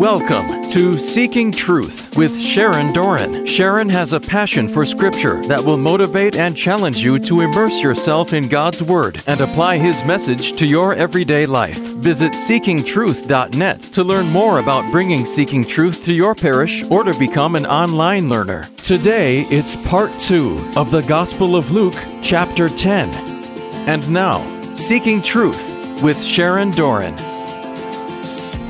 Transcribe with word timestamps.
Welcome 0.00 0.66
to 0.70 0.98
Seeking 0.98 1.52
Truth 1.52 2.16
with 2.16 2.40
Sharon 2.40 2.90
Doran. 2.90 3.44
Sharon 3.44 3.90
has 3.90 4.14
a 4.14 4.18
passion 4.18 4.66
for 4.66 4.86
Scripture 4.86 5.42
that 5.42 5.62
will 5.62 5.76
motivate 5.76 6.36
and 6.36 6.56
challenge 6.56 7.04
you 7.04 7.18
to 7.18 7.42
immerse 7.42 7.82
yourself 7.82 8.32
in 8.32 8.48
God's 8.48 8.82
Word 8.82 9.22
and 9.26 9.42
apply 9.42 9.76
His 9.76 10.02
message 10.06 10.56
to 10.56 10.64
your 10.64 10.94
everyday 10.94 11.44
life. 11.44 11.76
Visit 11.76 12.32
seekingtruth.net 12.32 13.80
to 13.82 14.02
learn 14.02 14.30
more 14.30 14.58
about 14.58 14.90
bringing 14.90 15.26
Seeking 15.26 15.66
Truth 15.66 16.02
to 16.06 16.14
your 16.14 16.34
parish 16.34 16.82
or 16.84 17.04
to 17.04 17.12
become 17.18 17.54
an 17.54 17.66
online 17.66 18.30
learner. 18.30 18.70
Today, 18.78 19.42
it's 19.50 19.76
part 19.86 20.18
two 20.18 20.56
of 20.76 20.90
the 20.90 21.02
Gospel 21.02 21.56
of 21.56 21.72
Luke, 21.72 22.02
chapter 22.22 22.70
10. 22.70 23.10
And 23.86 24.10
now, 24.10 24.40
Seeking 24.72 25.20
Truth 25.20 26.02
with 26.02 26.24
Sharon 26.24 26.70
Doran. 26.70 27.14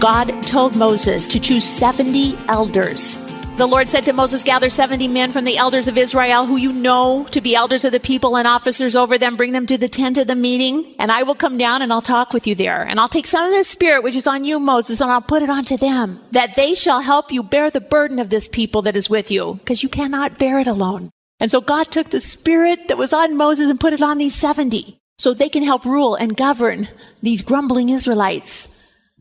God 0.00 0.39
told 0.50 0.74
Moses 0.74 1.28
to 1.28 1.38
choose 1.38 1.64
70 1.64 2.36
elders. 2.48 3.18
The 3.56 3.68
Lord 3.68 3.88
said 3.88 4.04
to 4.06 4.12
Moses, 4.12 4.42
Gather 4.42 4.68
70 4.68 5.06
men 5.06 5.30
from 5.30 5.44
the 5.44 5.56
elders 5.56 5.86
of 5.86 5.96
Israel 5.96 6.44
who 6.44 6.56
you 6.56 6.72
know 6.72 7.24
to 7.30 7.40
be 7.40 7.54
elders 7.54 7.84
of 7.84 7.92
the 7.92 8.00
people 8.00 8.36
and 8.36 8.48
officers 8.48 8.96
over 8.96 9.16
them. 9.16 9.36
Bring 9.36 9.52
them 9.52 9.66
to 9.66 9.78
the 9.78 9.88
tent 9.88 10.18
of 10.18 10.26
the 10.26 10.34
meeting, 10.34 10.92
and 10.98 11.12
I 11.12 11.22
will 11.22 11.36
come 11.36 11.56
down 11.56 11.82
and 11.82 11.92
I'll 11.92 12.00
talk 12.00 12.32
with 12.32 12.48
you 12.48 12.56
there. 12.56 12.82
And 12.82 12.98
I'll 12.98 13.08
take 13.08 13.28
some 13.28 13.44
of 13.44 13.56
the 13.56 13.62
spirit 13.62 14.02
which 14.02 14.16
is 14.16 14.26
on 14.26 14.44
you, 14.44 14.58
Moses, 14.58 15.00
and 15.00 15.08
I'll 15.08 15.20
put 15.20 15.42
it 15.42 15.50
onto 15.50 15.76
them, 15.76 16.20
that 16.32 16.56
they 16.56 16.74
shall 16.74 17.00
help 17.00 17.30
you 17.30 17.44
bear 17.44 17.70
the 17.70 17.80
burden 17.80 18.18
of 18.18 18.30
this 18.30 18.48
people 18.48 18.82
that 18.82 18.96
is 18.96 19.08
with 19.08 19.30
you, 19.30 19.54
because 19.60 19.84
you 19.84 19.88
cannot 19.88 20.38
bear 20.38 20.58
it 20.58 20.66
alone. 20.66 21.10
And 21.38 21.50
so 21.50 21.60
God 21.60 21.92
took 21.92 22.10
the 22.10 22.20
spirit 22.20 22.88
that 22.88 22.98
was 22.98 23.12
on 23.12 23.36
Moses 23.36 23.70
and 23.70 23.78
put 23.78 23.92
it 23.92 24.02
on 24.02 24.18
these 24.18 24.34
70 24.34 24.98
so 25.16 25.32
they 25.32 25.48
can 25.48 25.62
help 25.62 25.84
rule 25.84 26.16
and 26.16 26.36
govern 26.36 26.88
these 27.22 27.42
grumbling 27.42 27.90
Israelites 27.90 28.68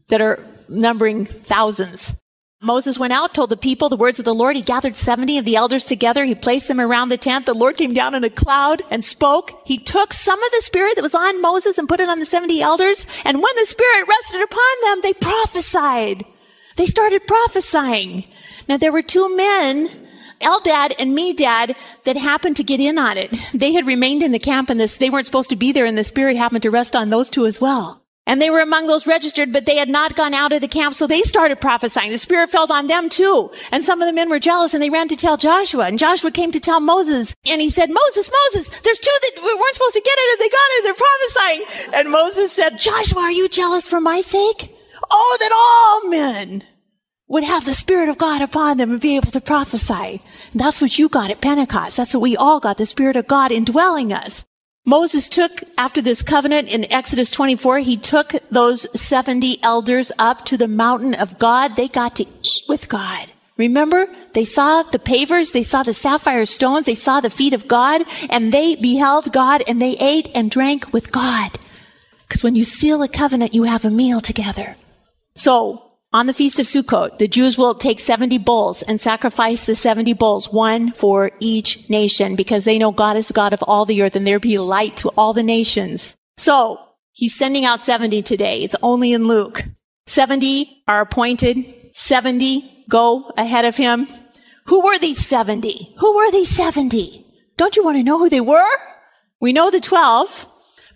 that 0.08 0.22
are 0.22 0.44
numbering 0.70 1.26
thousands. 1.26 2.16
Moses 2.62 3.00
went 3.00 3.14
out, 3.14 3.34
told 3.34 3.50
the 3.50 3.56
people 3.56 3.88
the 3.88 3.96
words 3.96 4.20
of 4.20 4.26
the 4.26 4.36
Lord. 4.36 4.58
He 4.58 4.62
gathered 4.62 4.98
70 4.98 5.38
of 5.38 5.46
the 5.46 5.56
elders 5.56 5.86
together. 5.86 6.26
He 6.26 6.36
placed 6.36 6.68
them 6.68 6.82
around 6.82 7.08
the 7.08 7.18
tent. 7.18 7.46
The 7.46 7.54
Lord 7.54 7.78
came 7.78 7.94
down 7.94 8.16
in 8.16 8.26
a 8.26 8.30
cloud 8.30 8.82
and 8.92 9.04
spoke. 9.04 9.62
He 9.66 9.78
took 9.78 10.12
some 10.12 10.44
of 10.44 10.52
the 10.52 10.62
spirit 10.62 10.98
that 10.98 11.02
was 11.02 11.16
on 11.16 11.42
Moses 11.42 11.78
and 11.78 11.88
put 11.88 12.02
it 12.02 12.10
on 12.10 12.20
the 12.20 12.26
70 12.26 12.62
elders. 12.62 13.08
And 13.24 13.42
when 13.42 13.56
the 13.56 13.66
spirit 13.66 14.10
rested 14.10 14.42
upon 14.42 14.82
them, 14.84 15.00
they 15.02 15.14
prophesied. 15.14 16.26
They 16.76 16.86
started 16.86 17.26
prophesying. 17.28 18.26
Now 18.68 18.76
there 18.76 18.92
were 18.92 19.04
two 19.04 19.34
men, 19.38 19.90
Eldad 20.42 20.96
and 21.00 21.18
Medad, 21.18 21.78
that 22.04 22.18
happened 22.18 22.58
to 22.58 22.64
get 22.64 22.82
in 22.82 22.98
on 22.98 23.18
it. 23.18 23.34
They 23.54 23.72
had 23.72 23.88
remained 23.88 24.22
in 24.22 24.34
the 24.34 24.40
camp 24.40 24.70
and 24.70 24.78
this, 24.78 24.98
they 24.98 25.10
weren't 25.10 25.26
supposed 25.26 25.50
to 25.52 25.56
be 25.56 25.72
there 25.72 25.86
and 25.86 25.98
the 25.98 26.04
spirit 26.04 26.36
happened 26.36 26.64
to 26.64 26.72
rest 26.72 26.94
on 26.94 27.10
those 27.10 27.30
two 27.30 27.46
as 27.46 27.62
well. 27.62 27.99
And 28.30 28.40
they 28.40 28.52
were 28.52 28.60
among 28.62 28.86
those 28.86 29.08
registered, 29.08 29.52
but 29.52 29.66
they 29.66 29.76
had 29.76 29.90
not 29.90 30.16
gone 30.16 30.36
out 30.36 30.54
of 30.54 30.62
the 30.62 30.68
camp, 30.68 30.94
so 30.94 31.08
they 31.08 31.24
started 31.24 31.60
prophesying. 31.60 32.12
The 32.12 32.20
Spirit 32.20 32.52
fell 32.52 32.72
on 32.72 32.86
them 32.86 33.10
too. 33.10 33.50
And 33.72 33.84
some 33.84 34.04
of 34.04 34.08
the 34.08 34.14
men 34.14 34.30
were 34.30 34.38
jealous 34.38 34.76
and 34.76 34.84
they 34.84 34.92
ran 34.92 35.08
to 35.08 35.16
tell 35.16 35.36
Joshua. 35.36 35.88
And 35.88 35.98
Joshua 35.98 36.30
came 36.30 36.52
to 36.52 36.60
tell 36.60 36.80
Moses. 36.80 37.34
And 37.50 37.60
he 37.60 37.72
said, 37.72 37.90
Moses, 37.90 38.30
Moses, 38.30 38.82
there's 38.82 39.00
two 39.00 39.18
that 39.20 39.42
we 39.44 39.56
weren't 39.56 39.74
supposed 39.74 39.96
to 39.96 40.02
get 40.02 40.14
it 40.16 40.32
and 40.32 40.42
they 40.42 40.50
got 40.50 40.70
it. 40.70 40.84
They're 40.84 40.94
prophesying. 40.94 41.96
And 41.96 42.12
Moses 42.12 42.52
said, 42.52 42.78
Joshua, 42.78 43.22
are 43.22 43.32
you 43.32 43.50
jealous 43.50 43.88
for 43.88 44.00
my 44.00 44.22
sake? 44.22 44.76
Oh, 45.10 45.38
that 45.40 46.02
all 46.04 46.12
men 46.12 46.64
would 47.30 47.44
have 47.44 47.66
the 47.66 47.74
Spirit 47.74 48.10
of 48.10 48.20
God 48.20 48.44
upon 48.44 48.78
them 48.78 48.92
and 48.92 49.02
be 49.02 49.16
able 49.16 49.32
to 49.32 49.42
prophesy. 49.42 50.22
And 50.52 50.62
that's 50.62 50.82
what 50.82 51.00
you 51.00 51.10
got 51.10 51.32
at 51.32 51.42
Pentecost. 51.42 51.98
That's 51.98 52.14
what 52.14 52.22
we 52.22 52.38
all 52.38 52.60
got, 52.60 52.78
the 52.78 52.86
Spirit 52.86 53.16
of 53.16 53.28
God 53.28 53.52
indwelling 53.52 54.14
us. 54.14 54.46
Moses 54.90 55.30
took, 55.30 55.62
after 55.78 56.02
this 56.02 56.24
covenant 56.24 56.74
in 56.74 56.92
Exodus 56.92 57.30
24, 57.30 57.78
he 57.78 57.96
took 57.96 58.34
those 58.50 58.90
70 59.00 59.62
elders 59.62 60.12
up 60.18 60.46
to 60.46 60.58
the 60.58 60.68
mountain 60.68 61.14
of 61.14 61.38
God. 61.38 61.76
They 61.76 61.88
got 61.88 62.16
to 62.16 62.24
eat 62.24 62.64
with 62.68 62.90
God. 62.90 63.32
Remember, 63.56 64.08
they 64.34 64.46
saw 64.46 64.82
the 64.82 64.98
pavers, 64.98 65.52
they 65.52 65.62
saw 65.62 65.84
the 65.84 65.94
sapphire 65.94 66.44
stones, 66.48 66.88
they 66.88 66.96
saw 66.96 67.22
the 67.22 67.30
feet 67.30 67.54
of 67.54 67.68
God, 67.68 68.02
and 68.32 68.52
they 68.52 68.78
beheld 68.78 69.32
God 69.32 69.62
and 69.68 69.80
they 69.80 69.96
ate 70.00 70.32
and 70.34 70.50
drank 70.50 70.92
with 70.92 71.12
God. 71.12 71.52
Because 72.28 72.44
when 72.44 72.56
you 72.56 72.64
seal 72.64 73.04
a 73.04 73.08
covenant, 73.08 73.54
you 73.54 73.66
have 73.66 73.86
a 73.86 73.92
meal 73.92 74.22
together. 74.22 74.76
So, 75.36 75.89
on 76.12 76.26
the 76.26 76.34
Feast 76.34 76.60
of 76.60 76.66
Sukkot, 76.66 77.20
the 77.20 77.28
Jews 77.28 77.58
will 77.58 77.76
take 77.76 78.00
70 78.00 78.40
bulls 78.40 78.82
and 78.82 79.00
sacrifice 79.00 79.66
the 79.66 79.76
70 79.76 80.14
bulls, 80.14 80.52
one 80.52 80.92
for 80.94 81.32
each 81.40 81.88
nation, 81.90 82.36
because 82.36 82.66
they 82.66 82.80
know 82.80 82.92
God 82.92 83.16
is 83.16 83.28
the 83.28 83.34
God 83.34 83.54
of 83.54 83.64
all 83.64 83.86
the 83.86 84.02
earth 84.02 84.16
and 84.16 84.26
there 84.26 84.40
be 84.40 84.58
light 84.58 84.98
to 84.98 85.10
all 85.10 85.34
the 85.34 85.44
nations. 85.44 86.16
So, 86.38 86.80
he's 87.12 87.36
sending 87.36 87.64
out 87.64 87.80
70 87.80 88.24
today. 88.24 88.60
It's 88.60 88.76
only 88.82 89.14
in 89.14 89.28
Luke. 89.28 89.64
70 90.08 90.84
are 90.88 91.02
appointed. 91.02 91.92
70 91.94 92.86
go 92.90 93.32
ahead 93.38 93.66
of 93.66 93.78
him. 93.78 94.08
Who 94.66 94.84
were 94.84 94.98
these 94.98 95.24
70? 95.24 95.96
Who 96.00 96.16
were 96.16 96.32
these 96.32 96.50
70? 96.50 97.26
Don't 97.56 97.76
you 97.76 97.84
want 97.84 97.98
to 97.98 98.04
know 98.04 98.18
who 98.18 98.30
they 98.30 98.42
were? 98.42 98.78
We 99.40 99.54
know 99.54 99.70
the 99.70 99.80
12. 99.80 100.48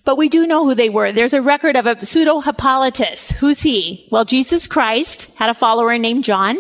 But 0.05 0.17
we 0.17 0.27
do 0.27 0.45
know 0.45 0.65
who 0.65 0.75
they 0.75 0.89
were. 0.89 1.11
There's 1.11 1.33
a 1.33 1.41
record 1.41 1.77
of 1.77 1.85
a 1.85 2.05
pseudo 2.05 2.41
Hippolytus. 2.41 3.31
Who's 3.31 3.61
he? 3.61 4.07
Well, 4.11 4.25
Jesus 4.25 4.67
Christ 4.67 5.31
had 5.35 5.49
a 5.49 5.53
follower 5.53 5.97
named 5.97 6.25
John, 6.25 6.57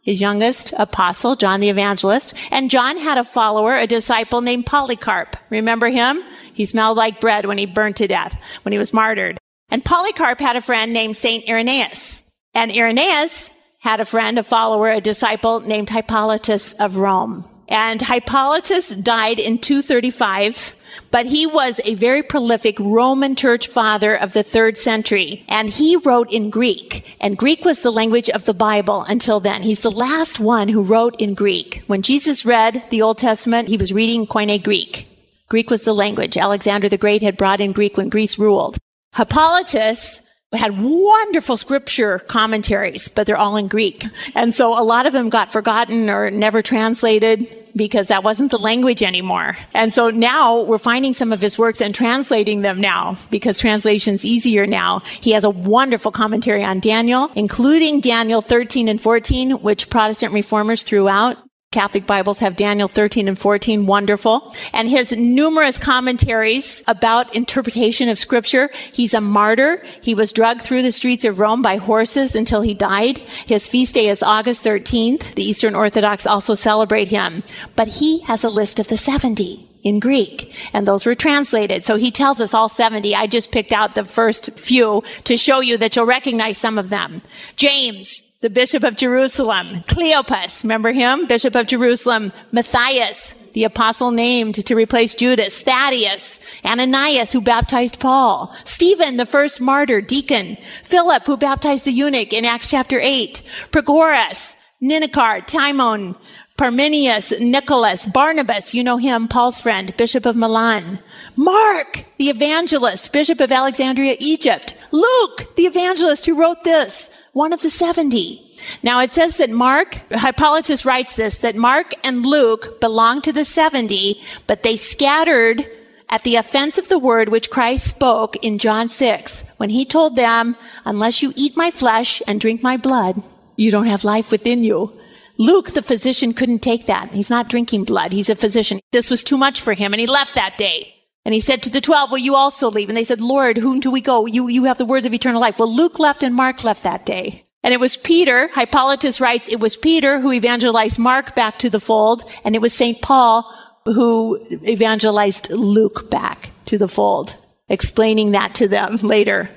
his 0.00 0.20
youngest 0.20 0.72
apostle, 0.78 1.36
John 1.36 1.60
the 1.60 1.68
Evangelist. 1.68 2.32
And 2.50 2.70
John 2.70 2.96
had 2.96 3.18
a 3.18 3.24
follower, 3.24 3.76
a 3.76 3.86
disciple 3.86 4.40
named 4.40 4.64
Polycarp. 4.64 5.36
Remember 5.50 5.88
him? 5.88 6.22
He 6.54 6.64
smelled 6.64 6.96
like 6.96 7.20
bread 7.20 7.44
when 7.44 7.58
he 7.58 7.66
burned 7.66 7.96
to 7.96 8.08
death, 8.08 8.40
when 8.62 8.72
he 8.72 8.78
was 8.78 8.94
martyred. 8.94 9.36
And 9.68 9.84
Polycarp 9.84 10.40
had 10.40 10.56
a 10.56 10.62
friend 10.62 10.92
named 10.92 11.16
Saint 11.16 11.48
Irenaeus. 11.48 12.22
And 12.54 12.72
Irenaeus 12.72 13.50
had 13.80 14.00
a 14.00 14.04
friend, 14.06 14.38
a 14.38 14.42
follower, 14.42 14.88
a 14.88 15.00
disciple 15.00 15.60
named 15.60 15.90
Hippolytus 15.90 16.72
of 16.74 16.96
Rome. 16.96 17.44
And 17.68 18.00
Hippolytus 18.00 18.96
died 18.96 19.40
in 19.40 19.58
235, 19.58 20.76
but 21.10 21.26
he 21.26 21.46
was 21.46 21.80
a 21.84 21.94
very 21.94 22.22
prolific 22.22 22.78
Roman 22.78 23.34
church 23.34 23.66
father 23.66 24.14
of 24.14 24.32
the 24.32 24.42
third 24.42 24.76
century. 24.76 25.44
And 25.48 25.68
he 25.68 25.96
wrote 25.96 26.32
in 26.32 26.50
Greek. 26.50 27.16
And 27.20 27.36
Greek 27.36 27.64
was 27.64 27.82
the 27.82 27.90
language 27.90 28.30
of 28.30 28.44
the 28.44 28.54
Bible 28.54 29.04
until 29.08 29.40
then. 29.40 29.62
He's 29.62 29.82
the 29.82 29.90
last 29.90 30.38
one 30.38 30.68
who 30.68 30.82
wrote 30.82 31.20
in 31.20 31.34
Greek. 31.34 31.82
When 31.86 32.02
Jesus 32.02 32.46
read 32.46 32.84
the 32.90 33.02
Old 33.02 33.18
Testament, 33.18 33.68
he 33.68 33.76
was 33.76 33.92
reading 33.92 34.26
Koine 34.26 34.62
Greek. 34.62 35.08
Greek 35.48 35.70
was 35.70 35.82
the 35.82 35.94
language. 35.94 36.36
Alexander 36.36 36.88
the 36.88 36.98
Great 36.98 37.22
had 37.22 37.36
brought 37.36 37.60
in 37.60 37.72
Greek 37.72 37.96
when 37.96 38.08
Greece 38.08 38.38
ruled. 38.38 38.78
Hippolytus 39.16 40.20
had 40.56 40.80
wonderful 40.80 41.56
scripture 41.56 42.18
commentaries, 42.18 43.08
but 43.08 43.26
they're 43.26 43.36
all 43.36 43.56
in 43.56 43.68
Greek. 43.68 44.04
And 44.34 44.52
so 44.52 44.78
a 44.78 44.82
lot 44.82 45.06
of 45.06 45.12
them 45.12 45.28
got 45.28 45.52
forgotten 45.52 46.10
or 46.10 46.30
never 46.30 46.62
translated 46.62 47.46
because 47.76 48.08
that 48.08 48.24
wasn't 48.24 48.50
the 48.50 48.58
language 48.58 49.02
anymore. 49.02 49.56
And 49.74 49.92
so 49.92 50.10
now 50.10 50.62
we're 50.62 50.78
finding 50.78 51.12
some 51.12 51.32
of 51.32 51.40
his 51.40 51.58
works 51.58 51.80
and 51.80 51.94
translating 51.94 52.62
them 52.62 52.80
now 52.80 53.16
because 53.30 53.58
translation's 53.58 54.24
easier 54.24 54.66
now. 54.66 55.00
He 55.20 55.32
has 55.32 55.44
a 55.44 55.50
wonderful 55.50 56.10
commentary 56.10 56.64
on 56.64 56.80
Daniel, 56.80 57.30
including 57.34 58.00
Daniel 58.00 58.40
13 58.40 58.88
and 58.88 59.00
14, 59.00 59.62
which 59.62 59.90
Protestant 59.90 60.32
reformers 60.32 60.82
threw 60.82 61.08
out. 61.08 61.36
Catholic 61.76 62.06
Bibles 62.06 62.38
have 62.38 62.56
Daniel 62.56 62.88
13 62.88 63.28
and 63.28 63.38
14, 63.38 63.84
wonderful. 63.84 64.54
And 64.72 64.88
his 64.88 65.14
numerous 65.14 65.76
commentaries 65.76 66.82
about 66.86 67.36
interpretation 67.36 68.08
of 68.08 68.18
scripture. 68.18 68.70
He's 68.94 69.12
a 69.12 69.20
martyr. 69.20 69.84
He 70.00 70.14
was 70.14 70.32
dragged 70.32 70.62
through 70.62 70.80
the 70.80 70.90
streets 70.90 71.26
of 71.26 71.38
Rome 71.38 71.60
by 71.60 71.76
horses 71.76 72.34
until 72.34 72.62
he 72.62 72.72
died. 72.72 73.18
His 73.18 73.66
feast 73.66 73.92
day 73.92 74.08
is 74.08 74.22
August 74.22 74.64
13th. 74.64 75.34
The 75.34 75.42
Eastern 75.42 75.74
Orthodox 75.74 76.26
also 76.26 76.54
celebrate 76.54 77.08
him. 77.08 77.42
But 77.76 77.88
he 77.88 78.20
has 78.20 78.42
a 78.42 78.48
list 78.48 78.78
of 78.78 78.88
the 78.88 78.96
70 78.96 79.68
in 79.82 80.00
Greek, 80.00 80.54
and 80.72 80.88
those 80.88 81.04
were 81.04 81.14
translated. 81.14 81.84
So 81.84 81.96
he 81.96 82.10
tells 82.10 82.40
us 82.40 82.54
all 82.54 82.70
70. 82.70 83.14
I 83.14 83.26
just 83.26 83.52
picked 83.52 83.72
out 83.72 83.94
the 83.94 84.06
first 84.06 84.58
few 84.58 85.02
to 85.24 85.36
show 85.36 85.60
you 85.60 85.76
that 85.76 85.94
you'll 85.94 86.06
recognize 86.06 86.56
some 86.56 86.78
of 86.78 86.88
them. 86.88 87.20
James, 87.56 88.25
the 88.46 88.50
Bishop 88.50 88.84
of 88.84 88.94
Jerusalem, 88.94 89.82
Cleopas, 89.88 90.62
remember 90.62 90.92
him? 90.92 91.26
Bishop 91.26 91.56
of 91.56 91.66
Jerusalem, 91.66 92.32
Matthias, 92.52 93.34
the 93.54 93.64
apostle 93.64 94.12
named 94.12 94.54
to 94.54 94.76
replace 94.76 95.16
Judas, 95.16 95.60
Thaddeus, 95.62 96.38
Ananias, 96.64 97.32
who 97.32 97.40
baptized 97.40 97.98
Paul, 97.98 98.54
Stephen, 98.64 99.16
the 99.16 99.26
first 99.26 99.60
martyr, 99.60 100.00
deacon, 100.00 100.58
Philip, 100.84 101.26
who 101.26 101.36
baptized 101.36 101.86
the 101.86 101.90
eunuch 101.90 102.32
in 102.32 102.44
Acts 102.44 102.70
chapter 102.70 103.00
8, 103.00 103.42
Prochorus, 103.72 104.54
Nicanor, 104.80 105.40
Timon, 105.40 106.14
Parmenius, 106.56 107.38
Nicholas, 107.40 108.06
Barnabas, 108.06 108.74
you 108.74 108.84
know 108.84 108.96
him, 108.96 109.26
Paul's 109.26 109.60
friend, 109.60 109.94
Bishop 109.96 110.24
of 110.24 110.36
Milan. 110.36 111.00
Mark, 111.34 112.04
the 112.18 112.30
evangelist, 112.30 113.12
Bishop 113.12 113.40
of 113.40 113.50
Alexandria, 113.50 114.16
Egypt. 114.20 114.76
Luke, 114.92 115.54
the 115.56 115.64
evangelist 115.64 116.24
who 116.24 116.40
wrote 116.40 116.62
this, 116.62 117.10
one 117.36 117.52
of 117.52 117.60
the 117.60 117.68
70. 117.68 118.42
Now 118.82 119.00
it 119.00 119.10
says 119.10 119.36
that 119.36 119.50
Mark, 119.50 120.00
Hippolytus 120.10 120.86
writes 120.86 121.16
this, 121.16 121.38
that 121.38 121.54
Mark 121.54 121.92
and 122.02 122.24
Luke 122.24 122.80
belonged 122.80 123.24
to 123.24 123.32
the 123.32 123.44
70, 123.44 124.18
but 124.46 124.62
they 124.62 124.74
scattered 124.76 125.68
at 126.08 126.22
the 126.22 126.36
offense 126.36 126.78
of 126.78 126.88
the 126.88 126.98
word 126.98 127.28
which 127.28 127.50
Christ 127.50 127.86
spoke 127.86 128.36
in 128.36 128.56
John 128.56 128.88
6, 128.88 129.44
when 129.58 129.68
he 129.68 129.84
told 129.84 130.16
them, 130.16 130.56
unless 130.86 131.22
you 131.22 131.34
eat 131.36 131.58
my 131.58 131.70
flesh 131.70 132.22
and 132.26 132.40
drink 132.40 132.62
my 132.62 132.78
blood, 132.78 133.22
you 133.56 133.70
don't 133.70 133.86
have 133.86 134.02
life 134.02 134.30
within 134.30 134.64
you. 134.64 134.98
Luke, 135.36 135.72
the 135.72 135.82
physician, 135.82 136.32
couldn't 136.32 136.60
take 136.60 136.86
that. 136.86 137.12
He's 137.12 137.28
not 137.28 137.50
drinking 137.50 137.84
blood. 137.84 138.14
He's 138.14 138.30
a 138.30 138.34
physician. 138.36 138.80
This 138.92 139.10
was 139.10 139.22
too 139.22 139.36
much 139.36 139.60
for 139.60 139.74
him, 139.74 139.92
and 139.92 140.00
he 140.00 140.06
left 140.06 140.34
that 140.36 140.56
day. 140.56 140.95
And 141.26 141.34
he 141.34 141.40
said 141.40 141.60
to 141.64 141.70
the 141.70 141.80
twelve, 141.80 142.12
will 142.12 142.18
you 142.18 142.36
also 142.36 142.70
leave? 142.70 142.88
And 142.88 142.96
they 142.96 143.02
said, 143.02 143.20
Lord, 143.20 143.56
whom 143.56 143.80
do 143.80 143.90
we 143.90 144.00
go? 144.00 144.26
You, 144.26 144.46
you 144.46 144.62
have 144.64 144.78
the 144.78 144.84
words 144.84 145.04
of 145.04 145.12
eternal 145.12 145.40
life. 145.40 145.58
Well, 145.58 145.74
Luke 145.74 145.98
left 145.98 146.22
and 146.22 146.32
Mark 146.32 146.62
left 146.62 146.84
that 146.84 147.04
day. 147.04 147.44
And 147.64 147.74
it 147.74 147.80
was 147.80 147.96
Peter, 147.96 148.46
Hippolytus 148.54 149.20
writes, 149.20 149.48
it 149.48 149.58
was 149.58 149.76
Peter 149.76 150.20
who 150.20 150.30
evangelized 150.30 151.00
Mark 151.00 151.34
back 151.34 151.58
to 151.58 151.68
the 151.68 151.80
fold, 151.80 152.22
and 152.44 152.54
it 152.54 152.62
was 152.62 152.72
St. 152.72 153.02
Paul 153.02 153.52
who 153.86 154.38
evangelized 154.62 155.50
Luke 155.50 156.08
back 156.10 156.50
to 156.66 156.78
the 156.78 156.86
fold, 156.86 157.34
explaining 157.68 158.30
that 158.30 158.54
to 158.54 158.68
them 158.68 158.96
later. 159.02 159.50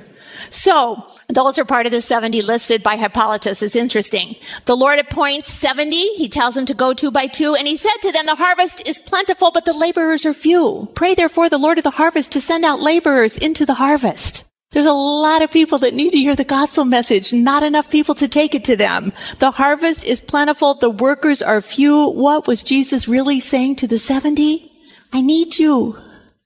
So, 0.50 1.06
those 1.28 1.58
are 1.58 1.66
part 1.66 1.86
of 1.86 1.92
the 1.92 2.02
70 2.02 2.42
listed 2.42 2.82
by 2.84 2.96
Hippolytus. 2.96 3.62
It's 3.62 3.76
interesting. 3.76 4.36
The 4.66 4.76
Lord 4.76 5.00
appoints 5.00 5.48
70. 5.48 5.96
He 6.16 6.28
tells 6.30 6.56
them 6.56 6.66
to 6.66 6.74
go 6.74 6.94
two 6.94 7.12
by 7.12 7.28
two. 7.28 7.56
And 7.56 7.68
he 7.68 7.78
said 7.78 7.98
to 8.02 8.12
them, 8.12 8.26
the 8.26 8.36
harvest 8.36 8.88
is 8.88 9.00
plentiful, 9.00 9.52
but 9.52 9.66
the 9.66 9.74
laborers 9.74 10.26
are 10.26 10.34
few. 10.34 10.90
Pray 10.96 11.16
therefore 11.16 11.50
the 11.50 11.58
Lord 11.58 11.78
of 11.78 11.84
the 11.84 11.92
harvest 11.92 12.32
to 12.34 12.42
send 12.42 12.66
out 12.66 12.82
laborers 12.82 13.38
into 13.38 13.66
the 13.66 13.76
harvest. 13.76 14.46
There's 14.72 14.86
a 14.86 14.94
lot 14.94 15.42
of 15.42 15.50
people 15.50 15.80
that 15.80 15.96
need 15.96 16.12
to 16.12 16.20
hear 16.20 16.36
the 16.36 16.44
gospel 16.44 16.86
message, 16.86 17.34
not 17.34 17.64
enough 17.64 17.90
people 17.90 18.14
to 18.16 18.28
take 18.28 18.54
it 18.54 18.64
to 18.66 18.76
them. 18.76 19.12
The 19.40 19.50
harvest 19.50 20.06
is 20.06 20.22
plentiful, 20.22 20.76
the 20.76 20.92
workers 20.92 21.42
are 21.42 21.60
few. 21.60 22.10
What 22.12 22.46
was 22.46 22.62
Jesus 22.62 23.08
really 23.08 23.40
saying 23.40 23.78
to 23.78 23.88
the 23.88 23.98
70? 23.98 24.72
I 25.12 25.22
need 25.22 25.58
you. 25.58 25.98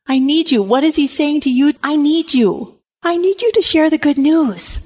I 0.08 0.20
need 0.20 0.52
you. 0.52 0.64
What 0.64 0.86
is 0.86 0.96
he 0.96 1.08
saying 1.08 1.42
to 1.42 1.50
you? 1.50 1.74
I 1.84 1.98
need 1.98 2.34
you. 2.34 2.73
I 3.04 3.18
need 3.18 3.42
you 3.42 3.52
to 3.52 3.62
share 3.62 3.90
the 3.90 3.98
good 3.98 4.18
news. 4.18 4.80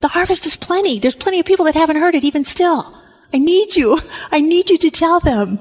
The 0.00 0.08
harvest 0.08 0.46
is 0.46 0.56
plenty. 0.56 0.98
There's 0.98 1.16
plenty 1.16 1.40
of 1.40 1.46
people 1.46 1.64
that 1.66 1.74
haven't 1.74 1.96
heard 1.96 2.14
it 2.14 2.24
even 2.24 2.44
still. 2.44 2.96
I 3.32 3.38
need 3.38 3.76
you. 3.76 4.00
I 4.30 4.40
need 4.40 4.70
you 4.70 4.78
to 4.78 4.90
tell 4.90 5.20
them. 5.20 5.58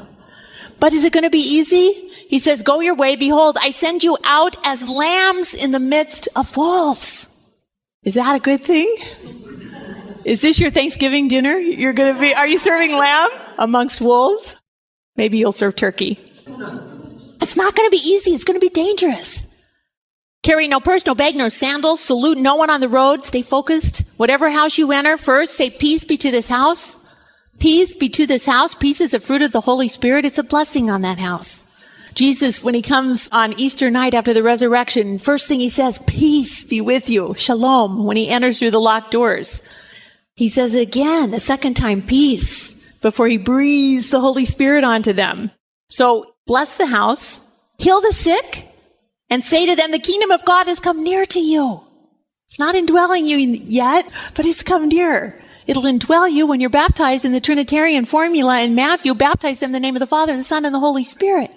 But 0.80 0.94
is 0.94 1.04
it 1.04 1.14
going 1.14 1.24
to 1.24 1.30
be 1.30 1.40
easy? 1.40 2.10
He 2.28 2.40
says, 2.40 2.64
go 2.64 2.80
your 2.82 2.96
way. 2.96 3.16
Behold, 3.16 3.58
I 3.62 3.72
send 3.72 4.04
you 4.04 4.18
out 4.24 4.58
as 4.64 4.88
lambs 4.88 5.54
in 5.54 5.72
the 5.72 5.80
midst 5.80 6.28
of 6.36 6.56
wolves. 6.58 7.30
Is 8.04 8.16
that 8.16 8.36
a 8.36 8.40
good 8.40 8.62
thing? 8.62 8.96
Is 10.24 10.42
this 10.42 10.60
your 10.60 10.72
Thanksgiving 10.72 11.28
dinner? 11.28 11.58
You're 11.58 11.94
going 11.94 12.14
to 12.14 12.20
be, 12.20 12.34
are 12.34 12.48
you 12.48 12.58
serving 12.58 12.92
lamb 12.94 13.30
amongst 13.58 14.02
wolves? 14.02 14.60
Maybe 15.16 15.38
you'll 15.38 15.52
serve 15.52 15.76
turkey. 15.76 16.20
It's 17.42 17.56
not 17.56 17.76
going 17.76 17.88
to 17.88 17.92
be 17.92 18.02
easy. 18.04 18.32
It's 18.32 18.44
going 18.44 18.60
to 18.60 18.66
be 18.66 18.70
dangerous. 18.70 19.44
Carry 20.44 20.68
no 20.68 20.80
purse, 20.80 21.06
no 21.06 21.14
bag, 21.14 21.36
no 21.36 21.50
sandals. 21.50 22.00
Salute 22.00 22.38
no 22.38 22.56
one 22.56 22.72
on 22.72 22.82
the 22.82 22.90
road. 22.90 23.24
Stay 23.24 23.44
focused. 23.44 24.04
Whatever 24.18 24.50
house 24.50 24.78
you 24.78 24.92
enter, 24.92 25.16
first 25.16 25.54
say, 25.54 25.70
peace 25.70 26.04
be 26.04 26.18
to 26.18 26.32
this 26.32 26.48
house. 26.48 26.98
Peace 27.60 27.94
be 27.94 28.10
to 28.10 28.26
this 28.26 28.46
house. 28.46 28.74
Peace 28.74 29.02
is 29.02 29.14
a 29.14 29.20
fruit 29.20 29.44
of 29.44 29.52
the 29.52 29.62
Holy 29.62 29.88
Spirit. 29.88 30.26
It's 30.26 30.40
a 30.40 30.44
blessing 30.44 30.90
on 30.90 31.02
that 31.02 31.20
house. 31.20 31.64
Jesus, 32.16 32.64
when 32.64 32.74
he 32.74 32.82
comes 32.82 33.30
on 33.32 33.54
Easter 33.60 33.92
night 33.92 34.16
after 34.16 34.34
the 34.34 34.42
resurrection, 34.42 35.20
first 35.20 35.48
thing 35.48 35.60
he 35.60 35.70
says, 35.70 36.00
peace 36.08 36.64
be 36.64 36.82
with 36.82 37.08
you. 37.08 37.36
Shalom. 37.38 38.04
When 38.04 38.18
he 38.18 38.28
enters 38.28 38.58
through 38.58 38.72
the 38.72 38.82
locked 38.82 39.12
doors. 39.12 39.62
He 40.36 40.50
says 40.50 40.74
again, 40.74 41.36
a 41.36 41.40
second 41.40 41.76
time, 41.76 42.02
peace, 42.02 42.72
before 43.02 43.28
he 43.28 43.38
breathes 43.38 44.10
the 44.10 44.20
Holy 44.20 44.46
Spirit 44.46 44.84
onto 44.84 45.14
them. 45.14 45.52
So 45.88 46.34
bless 46.48 46.78
the 46.78 46.88
house, 46.88 47.42
heal 47.78 48.02
the 48.02 48.12
sick, 48.12 48.71
and 49.32 49.44
say 49.44 49.66
to 49.66 49.76
them, 49.76 49.90
the 49.90 49.98
kingdom 49.98 50.30
of 50.30 50.46
God 50.46 50.68
has 50.68 50.80
come 50.80 51.02
near 51.02 51.26
to 51.26 51.40
you. 51.40 51.82
It's 52.48 52.60
not 52.60 52.76
indwelling 52.76 53.26
you 53.26 53.38
yet, 53.38 54.08
but 54.36 54.46
it's 54.46 54.62
come 54.62 54.90
near. 54.90 55.42
It'll 55.68 55.84
indwell 55.84 56.30
you 56.30 56.46
when 56.46 56.60
you're 56.60 56.70
baptized 56.70 57.24
in 57.24 57.32
the 57.32 57.40
Trinitarian 57.40 58.04
formula 58.04 58.62
in 58.62 58.76
Matthew, 58.76 59.16
baptize 59.16 59.62
them 59.62 59.70
in 59.70 59.72
the 59.72 59.80
name 59.80 59.96
of 59.96 60.02
the 60.02 60.08
Father, 60.08 60.36
the 60.36 60.44
Son, 60.44 60.66
and 60.66 60.76
the 60.76 60.80
Holy 60.80 61.06
Spirit. 61.06 61.50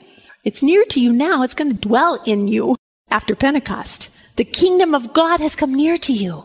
It's 0.44 0.62
near 0.62 0.84
to 0.84 1.00
you 1.00 1.12
now. 1.12 1.42
It's 1.42 1.54
going 1.54 1.72
to 1.72 1.76
dwell 1.76 2.20
in 2.24 2.46
you 2.46 2.76
after 3.10 3.34
Pentecost. 3.34 4.08
The 4.36 4.44
kingdom 4.44 4.94
of 4.94 5.12
God 5.12 5.40
has 5.40 5.56
come 5.56 5.74
near 5.74 5.96
to 5.96 6.12
you. 6.12 6.44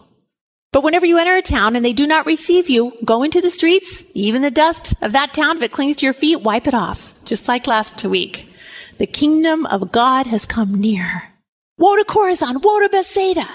But 0.72 0.84
whenever 0.84 1.06
you 1.06 1.20
enter 1.20 1.36
a 1.36 1.44
town 1.44 1.76
and 1.76 1.86
they 1.86 1.94
do 1.94 2.08
not 2.08 2.26
receive 2.26 2.70
you, 2.70 2.94
go 3.06 3.22
into 3.22 3.42
the 3.42 3.52
streets, 3.52 4.04
even 4.16 4.42
the 4.42 4.50
dust 4.50 4.96
of 5.04 5.12
that 5.12 5.34
town, 5.36 5.58
if 5.58 5.64
it 5.64 5.72
clings 5.72 5.98
to 5.98 6.06
your 6.06 6.14
feet, 6.14 6.42
wipe 6.42 6.66
it 6.66 6.74
off, 6.74 7.14
just 7.24 7.48
like 7.48 7.68
last 7.68 8.04
week. 8.04 8.49
The 9.00 9.08
kingdom 9.08 9.66
of 9.66 9.92
God 9.92 10.28
has 10.28 10.46
come 10.46 10.80
near. 10.80 11.24
Woe 11.78 11.98
to 11.98 12.04
Chorazin, 12.04 12.62
woe 12.64 12.80
to 12.82 12.90
Bethsaida. 12.90 13.48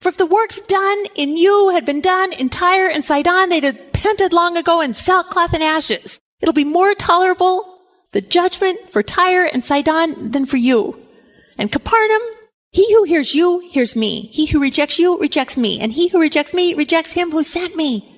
For 0.00 0.08
if 0.08 0.16
the 0.16 0.26
works 0.26 0.60
done 0.60 1.04
in 1.14 1.36
you 1.36 1.70
had 1.70 1.84
been 1.84 2.00
done 2.00 2.32
in 2.32 2.48
Tyre 2.48 2.88
and 2.88 3.04
Sidon, 3.04 3.48
they'd 3.48 3.64
have 3.64 3.78
repented 3.98 4.32
long 4.32 4.56
ago 4.56 4.80
in 4.80 4.94
sackcloth 4.94 5.52
and 5.52 5.62
ashes. 5.62 6.20
It'll 6.40 6.52
be 6.52 6.64
more 6.64 6.94
tolerable, 6.94 7.80
the 8.12 8.20
judgment 8.20 8.88
for 8.88 9.02
Tyre 9.02 9.50
and 9.52 9.62
Sidon 9.62 10.30
than 10.30 10.46
for 10.46 10.56
you. 10.56 10.96
And 11.58 11.72
Capernaum, 11.72 12.22
he 12.70 12.90
who 12.94 13.02
hears 13.02 13.34
you 13.34 13.58
hears 13.58 13.96
me. 13.96 14.28
He 14.28 14.46
who 14.46 14.60
rejects 14.60 15.00
you 15.00 15.18
rejects 15.18 15.56
me. 15.56 15.80
And 15.80 15.90
he 15.90 16.08
who 16.08 16.20
rejects 16.20 16.54
me 16.54 16.74
rejects 16.74 17.12
him 17.12 17.32
who 17.32 17.42
sent 17.42 17.74
me. 17.74 18.08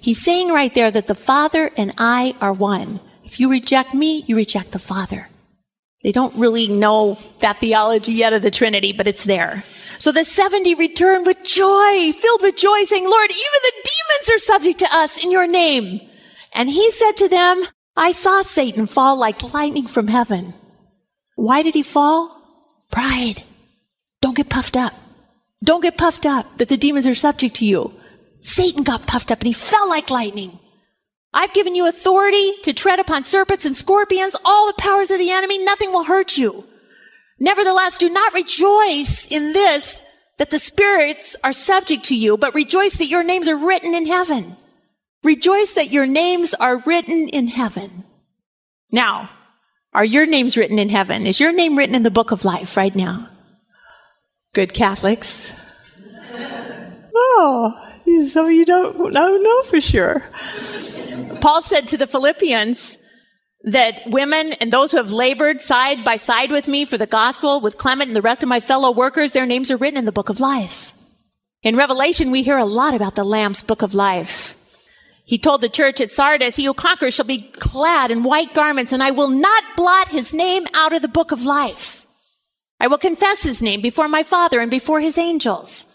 He's 0.00 0.22
saying 0.22 0.48
right 0.48 0.74
there 0.74 0.90
that 0.90 1.06
the 1.06 1.14
Father 1.14 1.70
and 1.76 1.92
I 1.96 2.34
are 2.40 2.52
one. 2.52 2.98
If 3.22 3.38
you 3.38 3.50
reject 3.50 3.94
me, 3.94 4.24
you 4.26 4.34
reject 4.34 4.72
the 4.72 4.80
Father. 4.80 5.28
They 6.02 6.12
don't 6.12 6.34
really 6.34 6.66
know 6.66 7.18
that 7.40 7.58
theology 7.58 8.12
yet 8.12 8.32
of 8.32 8.42
the 8.42 8.50
Trinity, 8.50 8.92
but 8.92 9.06
it's 9.06 9.24
there. 9.24 9.62
So 9.98 10.12
the 10.12 10.24
70 10.24 10.74
returned 10.76 11.26
with 11.26 11.44
joy, 11.44 12.12
filled 12.12 12.42
with 12.42 12.56
joy, 12.56 12.84
saying, 12.84 13.04
Lord, 13.04 13.30
even 13.30 13.60
the 13.62 13.72
demons 13.84 14.30
are 14.30 14.38
subject 14.38 14.78
to 14.80 14.96
us 14.96 15.22
in 15.22 15.30
your 15.30 15.46
name. 15.46 16.00
And 16.54 16.70
he 16.70 16.90
said 16.90 17.12
to 17.18 17.28
them, 17.28 17.62
I 17.96 18.12
saw 18.12 18.40
Satan 18.40 18.86
fall 18.86 19.16
like 19.16 19.52
lightning 19.52 19.86
from 19.86 20.08
heaven. 20.08 20.54
Why 21.36 21.62
did 21.62 21.74
he 21.74 21.82
fall? 21.82 22.34
Pride. 22.90 23.42
Don't 24.22 24.36
get 24.36 24.48
puffed 24.48 24.76
up. 24.76 24.94
Don't 25.62 25.82
get 25.82 25.98
puffed 25.98 26.24
up 26.24 26.58
that 26.58 26.68
the 26.68 26.78
demons 26.78 27.06
are 27.06 27.14
subject 27.14 27.56
to 27.56 27.66
you. 27.66 27.92
Satan 28.40 28.84
got 28.84 29.06
puffed 29.06 29.30
up 29.30 29.40
and 29.40 29.48
he 29.48 29.52
fell 29.52 29.88
like 29.88 30.10
lightning. 30.10 30.58
I've 31.32 31.52
given 31.52 31.74
you 31.74 31.88
authority 31.88 32.52
to 32.62 32.72
tread 32.72 32.98
upon 32.98 33.22
serpents 33.22 33.64
and 33.64 33.76
scorpions, 33.76 34.36
all 34.44 34.66
the 34.66 34.82
powers 34.82 35.10
of 35.10 35.18
the 35.18 35.30
enemy. 35.30 35.58
Nothing 35.58 35.92
will 35.92 36.04
hurt 36.04 36.36
you. 36.36 36.66
Nevertheless, 37.38 37.98
do 37.98 38.08
not 38.08 38.34
rejoice 38.34 39.26
in 39.30 39.52
this 39.52 40.00
that 40.38 40.50
the 40.50 40.58
spirits 40.58 41.36
are 41.44 41.52
subject 41.52 42.04
to 42.04 42.16
you, 42.16 42.36
but 42.36 42.54
rejoice 42.54 42.96
that 42.96 43.10
your 43.10 43.22
names 43.22 43.46
are 43.46 43.56
written 43.56 43.94
in 43.94 44.06
heaven. 44.06 44.56
Rejoice 45.22 45.74
that 45.74 45.90
your 45.90 46.06
names 46.06 46.54
are 46.54 46.78
written 46.78 47.28
in 47.28 47.46
heaven. 47.46 48.04
Now, 48.90 49.30
are 49.92 50.04
your 50.04 50.26
names 50.26 50.56
written 50.56 50.78
in 50.78 50.88
heaven? 50.88 51.26
Is 51.26 51.40
your 51.40 51.52
name 51.52 51.76
written 51.76 51.94
in 51.94 52.04
the 52.04 52.10
book 52.10 52.30
of 52.30 52.44
life 52.44 52.76
right 52.76 52.94
now? 52.94 53.28
Good 54.54 54.72
Catholics. 54.72 55.52
oh, 57.14 57.89
of 58.36 58.50
you 58.50 58.64
don't, 58.64 59.12
don't 59.12 59.42
know 59.42 59.62
for 59.62 59.80
sure. 59.80 60.22
Paul 61.40 61.62
said 61.62 61.88
to 61.88 61.96
the 61.96 62.06
Philippians 62.06 62.98
that 63.64 64.02
women 64.06 64.52
and 64.54 64.72
those 64.72 64.90
who 64.90 64.96
have 64.96 65.12
labored 65.12 65.60
side 65.60 66.04
by 66.04 66.16
side 66.16 66.50
with 66.50 66.68
me 66.68 66.84
for 66.84 66.98
the 66.98 67.06
gospel, 67.06 67.60
with 67.60 67.78
Clement 67.78 68.08
and 68.08 68.16
the 68.16 68.22
rest 68.22 68.42
of 68.42 68.48
my 68.48 68.60
fellow 68.60 68.90
workers, 68.90 69.32
their 69.32 69.46
names 69.46 69.70
are 69.70 69.76
written 69.76 69.98
in 69.98 70.04
the 70.04 70.12
book 70.12 70.28
of 70.28 70.40
life. 70.40 70.94
In 71.62 71.76
Revelation, 71.76 72.30
we 72.30 72.42
hear 72.42 72.56
a 72.56 72.64
lot 72.64 72.94
about 72.94 73.14
the 73.14 73.24
Lamb's 73.24 73.62
book 73.62 73.82
of 73.82 73.94
life. 73.94 74.54
He 75.24 75.38
told 75.38 75.60
the 75.60 75.68
church 75.68 76.00
at 76.00 76.10
Sardis, 76.10 76.56
he 76.56 76.64
who 76.64 76.74
conquers 76.74 77.14
shall 77.14 77.26
be 77.26 77.50
clad 77.52 78.10
in 78.10 78.22
white 78.22 78.54
garments, 78.54 78.92
and 78.92 79.02
I 79.02 79.10
will 79.10 79.28
not 79.28 79.62
blot 79.76 80.08
his 80.08 80.32
name 80.32 80.66
out 80.74 80.92
of 80.92 81.02
the 81.02 81.08
book 81.08 81.30
of 81.30 81.44
life. 81.44 82.06
I 82.80 82.86
will 82.86 82.98
confess 82.98 83.42
his 83.42 83.60
name 83.60 83.82
before 83.82 84.08
my 84.08 84.22
Father 84.22 84.58
and 84.58 84.70
before 84.70 85.00
his 85.00 85.18
angels. 85.18 85.86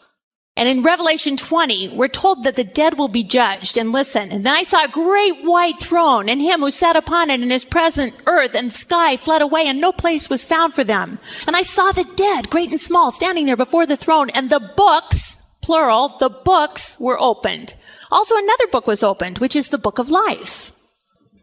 And 0.58 0.70
in 0.70 0.84
Revelation 0.84 1.36
20, 1.36 1.90
we're 1.90 2.08
told 2.08 2.46
that 2.46 2.56
the 2.56 2.64
dead 2.64 2.98
will 2.98 3.10
be 3.10 3.24
judged. 3.24 3.78
And 3.78 3.92
listen, 3.92 4.32
and 4.32 4.46
then 4.46 4.54
I 4.54 4.64
saw 4.64 4.86
a 4.86 4.90
great 4.90 5.44
white 5.44 5.78
throne 5.78 6.30
and 6.30 6.42
him 6.42 6.62
who 6.62 6.72
sat 6.72 6.96
upon 6.96 7.30
it 7.30 7.42
and 7.42 7.52
his 7.52 7.66
present 7.66 8.14
earth 8.26 8.56
and 8.56 8.72
sky 8.72 9.18
fled 9.18 9.42
away 9.42 9.68
and 9.68 9.82
no 9.82 9.92
place 9.92 10.30
was 10.30 10.46
found 10.46 10.74
for 10.74 10.86
them. 10.86 11.20
And 11.46 11.58
I 11.58 11.62
saw 11.62 11.92
the 11.92 12.10
dead, 12.16 12.50
great 12.50 12.70
and 12.70 12.80
small, 12.80 13.12
standing 13.12 13.48
there 13.48 13.58
before 13.58 13.86
the 13.86 13.98
throne 13.98 14.30
and 14.30 14.50
the 14.50 14.62
books, 14.62 15.38
plural, 15.62 16.16
the 16.20 16.30
books 16.30 16.98
were 17.02 17.20
opened. 17.20 17.76
Also 18.10 18.38
another 18.38 18.68
book 18.68 18.88
was 18.88 19.04
opened, 19.04 19.40
which 19.40 19.58
is 19.58 19.70
the 19.70 19.78
book 19.78 20.00
of 20.00 20.10
life. 20.10 20.72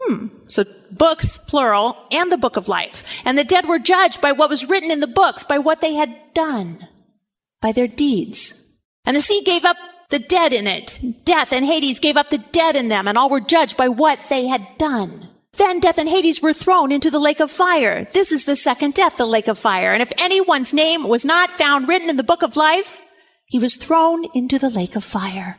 Hmm. 0.01 0.29
So 0.47 0.65
books, 0.91 1.37
plural, 1.37 1.99
and 2.11 2.33
the 2.33 2.39
book 2.39 2.57
of 2.57 2.67
life. 2.67 3.05
And 3.27 3.37
the 3.37 3.45
dead 3.45 3.67
were 3.67 3.79
judged 3.79 4.23
by 4.23 4.33
what 4.33 4.49
was 4.49 4.71
written 4.71 4.91
in 4.91 5.01
the 5.01 5.07
books, 5.07 5.45
by 5.45 5.59
what 5.59 5.83
they 5.83 5.95
had 5.95 6.17
done, 6.33 6.89
by 7.61 7.73
their 7.73 7.87
deeds. 7.87 8.62
And 9.05 9.17
the 9.17 9.21
sea 9.21 9.43
gave 9.45 9.65
up 9.65 9.77
the 10.11 10.19
dead 10.19 10.53
in 10.53 10.67
it. 10.67 11.01
Death 11.25 11.53
and 11.53 11.65
Hades 11.65 11.99
gave 11.99 12.17
up 12.17 12.31
the 12.31 12.39
dead 12.39 12.77
in 12.77 12.89
them, 12.89 13.09
and 13.09 13.17
all 13.19 13.31
were 13.31 13.41
judged 13.41 13.77
by 13.77 13.89
what 13.89 14.19
they 14.29 14.47
had 14.47 14.67
done. 14.79 15.29
Then 15.57 15.81
death 15.81 15.99
and 15.99 16.09
Hades 16.09 16.41
were 16.41 16.55
thrown 16.55 16.93
into 16.93 17.11
the 17.11 17.19
lake 17.19 17.41
of 17.41 17.51
fire. 17.51 18.05
This 18.13 18.33
is 18.33 18.45
the 18.45 18.57
second 18.57 18.95
death, 18.95 19.17
the 19.17 19.27
lake 19.27 19.49
of 19.49 19.59
fire. 19.59 19.93
And 19.93 20.03
if 20.03 20.13
anyone's 20.19 20.73
name 20.73 21.09
was 21.09 21.25
not 21.25 21.51
found 21.51 21.89
written 21.89 22.09
in 22.09 22.17
the 22.17 22.23
book 22.23 22.43
of 22.43 22.57
life, 22.57 23.03
he 23.47 23.59
was 23.59 23.77
thrown 23.77 24.25
into 24.35 24.59
the 24.59 24.71
lake 24.71 24.97
of 24.97 25.05
fire. 25.05 25.59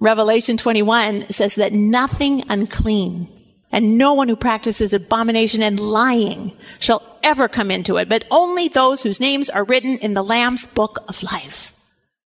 Revelation 0.00 0.56
21 0.56 1.28
says 1.28 1.56
that 1.56 1.72
nothing 1.72 2.42
unclean 2.48 3.28
and 3.70 3.96
no 3.98 4.14
one 4.14 4.28
who 4.28 4.36
practices 4.36 4.92
abomination 4.92 5.62
and 5.62 5.78
lying 5.78 6.56
shall 6.78 7.02
ever 7.22 7.48
come 7.48 7.70
into 7.70 7.96
it, 7.96 8.08
but 8.08 8.24
only 8.30 8.68
those 8.68 9.02
whose 9.02 9.20
names 9.20 9.48
are 9.48 9.64
written 9.64 9.98
in 9.98 10.14
the 10.14 10.24
Lamb's 10.24 10.66
book 10.66 11.04
of 11.08 11.22
life. 11.22 11.72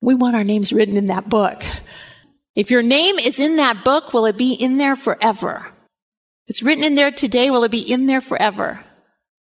We 0.04 0.16
want 0.16 0.36
our 0.36 0.44
names 0.44 0.74
written 0.74 0.98
in 0.98 1.08
that 1.08 1.30
book. 1.30 1.64
If 2.56 2.70
your 2.70 2.84
name 2.84 3.18
is 3.20 3.40
in 3.40 3.56
that 3.56 3.86
book, 3.86 4.14
will 4.14 4.26
it 4.26 4.38
be 4.38 4.52
in 4.52 4.78
there 4.78 4.98
forever? 4.98 5.72
It's 6.46 6.62
written 6.62 6.84
in 6.84 6.96
there 6.96 7.10
today, 7.10 7.50
will 7.50 7.64
it 7.64 7.72
be 7.72 7.90
in 7.90 8.06
there 8.06 8.20
forever? 8.20 8.84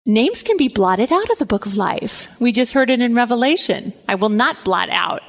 Names 0.05 0.43
can 0.43 0.55
be 0.55 0.67
blotted 0.67 1.11
out 1.11 1.31
of 1.31 1.39
the 1.39 1.47
book 1.47 1.65
of 1.65 1.77
life. 1.77 2.27
We 2.39 2.51
just 2.51 2.73
heard 2.73 2.91
it 2.91 3.01
in 3.01 3.15
Revelation. 3.15 3.91
I 4.07 4.13
will 4.13 4.29
not 4.29 4.63
blot 4.63 4.91
out. 4.91 5.23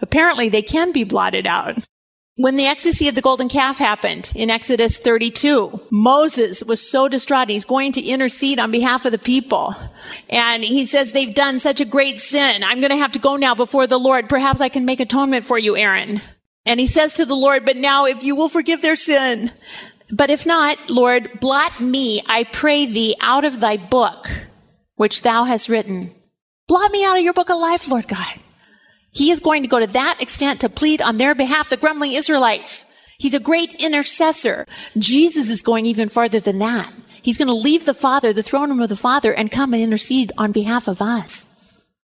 Apparently, 0.00 0.48
they 0.48 0.62
can 0.62 0.90
be 0.90 1.04
blotted 1.04 1.46
out. 1.46 1.86
When 2.38 2.56
the 2.56 2.66
ecstasy 2.66 3.08
of 3.08 3.14
the 3.14 3.22
golden 3.22 3.48
calf 3.48 3.78
happened 3.78 4.30
in 4.34 4.50
Exodus 4.50 4.98
32, 4.98 5.80
Moses 5.90 6.62
was 6.62 6.86
so 6.86 7.08
distraught. 7.08 7.48
He's 7.48 7.64
going 7.64 7.92
to 7.92 8.02
intercede 8.02 8.60
on 8.60 8.70
behalf 8.70 9.06
of 9.06 9.12
the 9.12 9.18
people. 9.18 9.74
And 10.28 10.62
he 10.62 10.84
says, 10.84 11.12
they've 11.12 11.34
done 11.34 11.58
such 11.58 11.80
a 11.80 11.86
great 11.86 12.18
sin. 12.18 12.62
I'm 12.62 12.80
going 12.80 12.90
to 12.90 12.98
have 12.98 13.12
to 13.12 13.18
go 13.18 13.36
now 13.36 13.54
before 13.54 13.86
the 13.86 13.98
Lord. 13.98 14.28
Perhaps 14.28 14.60
I 14.60 14.68
can 14.68 14.84
make 14.84 15.00
atonement 15.00 15.46
for 15.46 15.58
you, 15.58 15.78
Aaron. 15.78 16.20
And 16.66 16.78
he 16.78 16.86
says 16.86 17.14
to 17.14 17.24
the 17.24 17.34
Lord, 17.34 17.64
but 17.64 17.78
now 17.78 18.04
if 18.04 18.22
you 18.22 18.36
will 18.36 18.50
forgive 18.50 18.82
their 18.82 18.96
sin, 18.96 19.50
but 20.12 20.28
if 20.28 20.44
not, 20.44 20.90
Lord, 20.90 21.40
blot 21.40 21.80
me, 21.80 22.20
I 22.28 22.44
pray 22.44 22.84
thee, 22.84 23.16
out 23.22 23.46
of 23.46 23.60
thy 23.60 23.78
book, 23.78 24.28
which 24.96 25.22
thou 25.22 25.44
hast 25.44 25.70
written. 25.70 26.14
Blot 26.68 26.90
me 26.90 27.02
out 27.02 27.16
of 27.16 27.24
your 27.24 27.32
book 27.32 27.48
of 27.48 27.58
life, 27.58 27.88
Lord 27.88 28.08
God. 28.08 28.34
He 29.16 29.30
is 29.30 29.40
going 29.40 29.62
to 29.62 29.68
go 29.68 29.80
to 29.80 29.86
that 29.86 30.20
extent 30.20 30.60
to 30.60 30.68
plead 30.68 31.00
on 31.00 31.16
their 31.16 31.34
behalf, 31.34 31.70
the 31.70 31.78
grumbling 31.78 32.12
Israelites. 32.12 32.84
He's 33.16 33.32
a 33.32 33.40
great 33.40 33.82
intercessor. 33.82 34.66
Jesus 34.98 35.48
is 35.48 35.62
going 35.62 35.86
even 35.86 36.10
farther 36.10 36.38
than 36.38 36.58
that. 36.58 36.92
He's 37.22 37.38
going 37.38 37.48
to 37.48 37.54
leave 37.54 37.86
the 37.86 37.94
Father, 37.94 38.34
the 38.34 38.42
throne 38.42 38.68
room 38.68 38.82
of 38.82 38.90
the 38.90 38.94
Father, 38.94 39.32
and 39.32 39.50
come 39.50 39.72
and 39.72 39.82
intercede 39.82 40.32
on 40.36 40.52
behalf 40.52 40.86
of 40.86 41.00
us. 41.00 41.48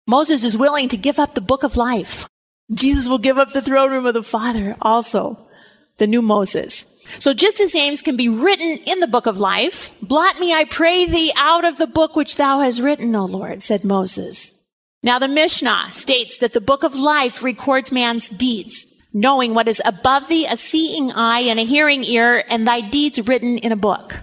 Moses 0.07 0.45
is 0.45 0.59
willing 0.59 0.89
to 0.89 0.99
give 0.99 1.19
up 1.19 1.33
the 1.33 1.41
book 1.41 1.63
of 1.63 1.79
life. 1.79 2.29
Jesus 2.71 3.09
will 3.09 3.19
give 3.19 3.39
up 3.39 3.55
the 3.55 3.63
throne 3.63 3.91
room 3.91 4.05
of 4.05 4.13
the 4.13 4.23
Father 4.23 4.77
also, 4.83 5.49
the 5.97 6.07
new 6.07 6.21
Moses. 6.21 6.85
So 7.19 7.33
just 7.33 7.61
as 7.61 7.75
names 7.75 8.03
can 8.03 8.19
be 8.19 8.29
written 8.29 8.79
in 8.87 9.01
the 9.01 9.09
book 9.09 9.25
of 9.25 9.39
life, 9.39 9.91
blot 10.03 10.39
me, 10.39 10.53
I 10.53 10.67
pray 10.67 11.07
thee, 11.07 11.33
out 11.35 11.65
of 11.65 11.79
the 11.79 11.87
book 11.87 12.15
which 12.15 12.37
thou 12.37 12.61
hast 12.61 12.81
written, 12.81 13.17
O 13.17 13.25
Lord, 13.25 13.63
said 13.63 13.85
Moses. 13.85 14.60
Now 15.03 15.19
the 15.19 15.29
Mishnah 15.29 15.89
states 15.93 16.39
that 16.39 16.53
the 16.53 16.61
book 16.61 16.83
of 16.83 16.95
life 16.95 17.43
records 17.43 17.91
man's 17.91 18.29
deeds, 18.29 18.87
knowing 19.15 19.55
what 19.55 19.67
is 19.67 19.81
above 19.87 20.29
thee, 20.29 20.47
a 20.47 20.59
seeing 20.59 21.11
eye 21.13 21.41
and 21.41 21.59
a 21.59 21.65
hearing 21.65 22.05
ear, 22.05 22.45
and 22.51 22.67
thy 22.67 22.83
deeds 22.83 23.19
written 23.27 23.57
in 23.59 23.73
a 23.73 23.77
book. 23.77 24.17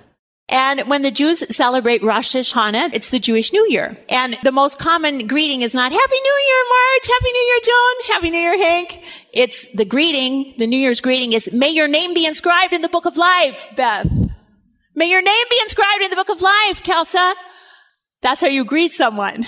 And 0.49 0.81
when 0.81 1.01
the 1.01 1.11
Jews 1.11 1.39
celebrate 1.53 2.03
Rosh 2.03 2.35
Hashanah, 2.35 2.93
it's 2.93 3.09
the 3.09 3.19
Jewish 3.19 3.51
New 3.51 3.67
Year. 3.69 3.97
And 4.07 4.37
the 4.43 4.51
most 4.51 4.77
common 4.77 5.25
greeting 5.27 5.61
is 5.61 5.73
not 5.73 5.91
Happy 5.91 6.15
New 6.23 6.39
Year, 6.47 6.63
March, 6.69 7.07
Happy 7.07 7.31
New 7.31 7.41
Year, 7.41 7.59
Joan, 7.63 8.13
Happy 8.13 8.29
New 8.29 8.39
Year, 8.39 8.57
Hank. 8.57 9.03
It's 9.33 9.67
the 9.73 9.83
greeting, 9.83 10.53
the 10.57 10.67
New 10.67 10.77
Year's 10.77 11.01
greeting 11.01 11.33
is, 11.33 11.51
May 11.51 11.69
your 11.69 11.87
name 11.87 12.13
be 12.13 12.25
inscribed 12.25 12.71
in 12.71 12.81
the 12.81 12.87
book 12.87 13.05
of 13.05 13.17
life, 13.17 13.67
Beth. 13.75 14.09
May 14.95 15.09
your 15.09 15.21
name 15.21 15.45
be 15.49 15.59
inscribed 15.63 16.03
in 16.03 16.11
the 16.11 16.15
book 16.15 16.29
of 16.29 16.41
life, 16.41 16.83
Kelsa. 16.83 17.33
That's 18.21 18.39
how 18.39 18.47
you 18.47 18.63
greet 18.63 18.91
someone. 18.91 19.47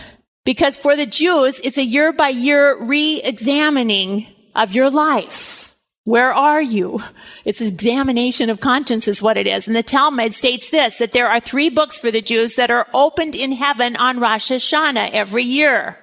Because 0.49 0.75
for 0.75 0.95
the 0.95 1.05
Jews, 1.05 1.61
it's 1.63 1.77
a 1.77 1.85
year 1.85 2.11
by 2.11 2.29
year 2.29 2.75
re-examining 2.83 4.25
of 4.55 4.73
your 4.73 4.89
life. 4.89 5.75
Where 6.05 6.33
are 6.33 6.59
you? 6.59 7.03
It's 7.45 7.61
examination 7.61 8.49
of 8.49 8.59
conscience 8.59 9.07
is 9.07 9.21
what 9.21 9.37
it 9.37 9.45
is. 9.45 9.67
And 9.67 9.75
the 9.75 9.83
Talmud 9.83 10.33
states 10.33 10.71
this, 10.71 10.97
that 10.97 11.11
there 11.11 11.27
are 11.27 11.39
three 11.39 11.69
books 11.69 11.99
for 11.99 12.09
the 12.09 12.23
Jews 12.23 12.55
that 12.55 12.71
are 12.71 12.87
opened 12.95 13.35
in 13.35 13.51
heaven 13.51 13.95
on 13.97 14.19
Rosh 14.19 14.51
Hashanah 14.51 15.11
every 15.11 15.43
year. 15.43 15.99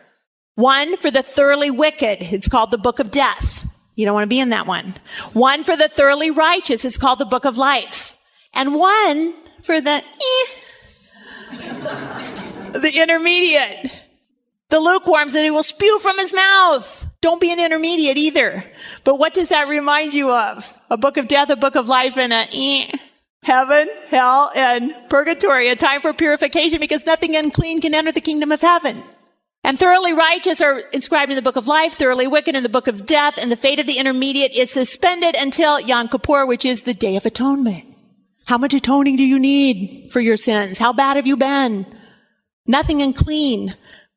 One 0.55 0.97
for 0.97 1.11
the 1.11 1.25
thoroughly 1.25 1.73
wicked. 1.73 2.19
It's 2.21 2.47
called 2.47 2.71
the 2.71 2.79
book 2.79 3.00
of 3.00 3.11
death. 3.11 3.67
You 3.97 4.05
don't 4.05 4.15
want 4.15 4.23
to 4.23 4.29
be 4.29 4.38
in 4.38 4.50
that 4.50 4.69
one. 4.69 4.95
One 5.33 5.65
for 5.65 5.76
the 5.76 5.88
thoroughly 5.88 6.31
righteous. 6.31 6.85
It's 6.85 6.99
called 6.99 7.19
the 7.19 7.25
book 7.25 7.47
of 7.47 7.59
life. 7.59 8.17
And 8.55 8.76
one 8.76 9.35
for 9.65 9.81
the, 9.81 9.91
eh, 9.91 10.47
the 12.75 12.93
intermediate 12.97 13.91
the 14.70 14.80
lukewarms 14.80 15.32
that 15.32 15.44
he 15.44 15.50
will 15.50 15.62
spew 15.62 15.99
from 16.00 16.18
his 16.18 16.35
mouth. 16.35 17.08
Don't 17.20 17.40
be 17.40 17.52
an 17.52 17.61
intermediate 17.61 18.16
either. 18.16 18.64
But 19.04 19.18
what 19.18 19.35
does 19.35 19.49
that 19.49 19.68
remind 19.68 20.14
you 20.14 20.32
of? 20.32 20.80
A 20.90 20.96
book 20.96 21.16
of 21.16 21.28
death, 21.28 21.50
a 21.50 21.56
book 21.56 21.76
of 21.76 21.88
life, 21.88 22.18
and 22.18 22.32
a 22.32 22.46
eh, 22.52 22.90
heaven, 23.42 23.88
hell, 24.08 24.50
and 24.54 24.94
purgatory, 25.08 25.68
a 25.68 25.76
time 25.76 26.00
for 26.00 26.12
purification 26.12 26.80
because 26.80 27.06
nothing 27.06 27.37
unclean 27.37 27.80
can 27.80 27.94
enter 27.94 28.12
the 28.12 28.20
kingdom 28.20 28.52
of 28.52 28.61
heaven. 28.61 29.02
And 29.62 29.78
thoroughly 29.78 30.12
righteous 30.12 30.61
are 30.61 30.78
inscribed 30.92 31.32
in 31.32 31.37
the 31.37 31.42
book 31.42 31.56
of 31.56 31.66
life, 31.66 31.94
thoroughly 31.94 32.28
wicked 32.28 32.54
in 32.54 32.62
the 32.62 32.68
book 32.68 32.87
of 32.87 33.06
death, 33.06 33.37
and 33.37 33.50
the 33.50 33.56
fate 33.56 33.80
of 33.80 33.87
the 33.87 33.99
intermediate 33.99 34.52
is 34.52 34.70
suspended 34.70 35.35
until 35.37 35.80
Yom 35.80 36.08
Kippur, 36.08 36.46
which 36.46 36.64
is 36.64 36.82
the 36.82 36.94
day 36.94 37.16
of 37.16 37.26
atonement. 37.26 37.85
How 38.44 38.58
much 38.58 38.75
atoning 38.75 39.16
do 39.16 39.25
you 39.25 39.40
need 39.40 40.11
for 40.12 40.20
your 40.20 40.37
sins? 40.37 40.78
How 40.78 40.92
bad 40.92 41.16
have 41.16 41.26
you 41.26 41.37
been? 41.37 41.85
Nothing 42.64 43.02
unclean 43.02 43.75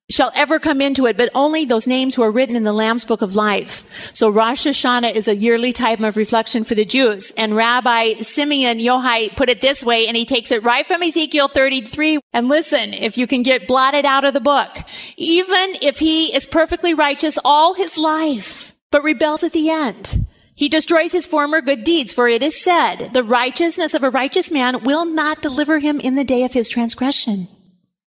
shall 0.10 0.32
ever 0.36 0.60
come 0.60 0.82
into 0.82 1.06
it, 1.06 1.18
but 1.18 1.30
only 1.36 1.66
those 1.66 1.86
names 1.86 2.16
who 2.16 2.24
are 2.24 2.32
written 2.32 2.56
in 2.56 2.63
the 2.63 2.74
Lamb's 2.74 3.06
Book 3.06 3.22
of 3.22 3.36
Life. 3.36 4.12
So 4.13 4.30
Rosh 4.30 4.66
Hashanah 4.66 5.13
is 5.13 5.28
a 5.28 5.36
yearly 5.36 5.72
time 5.72 6.04
of 6.04 6.18
reflection 6.18 6.63
for 6.63 6.75
the 6.75 6.86
Jews. 6.86 7.32
And 7.38 7.56
Rabbi 7.56 8.13
Simeon 8.13 8.80
Yohai 8.80 9.36
put 9.36 9.50
it 9.50 9.62
this 9.62 9.84
way, 9.84 10.08
and 10.08 10.18
he 10.18 10.25
takes 10.25 10.51
it 10.51 10.63
right 10.63 10.86
from 10.86 11.04
Ezekiel 11.04 11.48
33. 11.48 12.20
And 12.34 12.48
listen, 12.48 12.94
if 12.94 13.18
you 13.18 13.28
can 13.28 13.44
get 13.44 13.68
blotted 13.68 14.06
out 14.06 14.25
of 14.25 14.34
the 14.34 14.39
book, 14.39 14.78
even 15.18 15.75
if 15.82 16.00
he 16.00 16.36
is 16.36 16.46
perfectly 16.46 16.94
righteous 16.94 17.38
all 17.46 17.75
his 17.75 17.98
life, 17.98 18.75
but 18.92 19.04
rebels 19.04 19.44
at 19.44 19.54
the 19.54 19.70
end, 19.70 20.25
he 20.56 20.68
destroys 20.68 21.12
his 21.12 21.28
former 21.28 21.62
good 21.62 21.84
deeds, 21.84 22.12
for 22.12 22.28
it 22.28 22.44
is 22.44 22.62
said, 22.62 23.12
the 23.13 23.24
righteousness 23.24 23.94
of 23.94 24.04
a 24.04 24.10
righteous 24.10 24.51
man 24.51 24.84
will 24.84 25.06
not 25.06 25.42
deliver 25.42 25.80
him 25.80 26.00
in 26.00 26.16
the 26.16 26.25
day 26.25 26.44
of 26.44 26.51
his 26.51 26.68
transgression. 26.68 27.48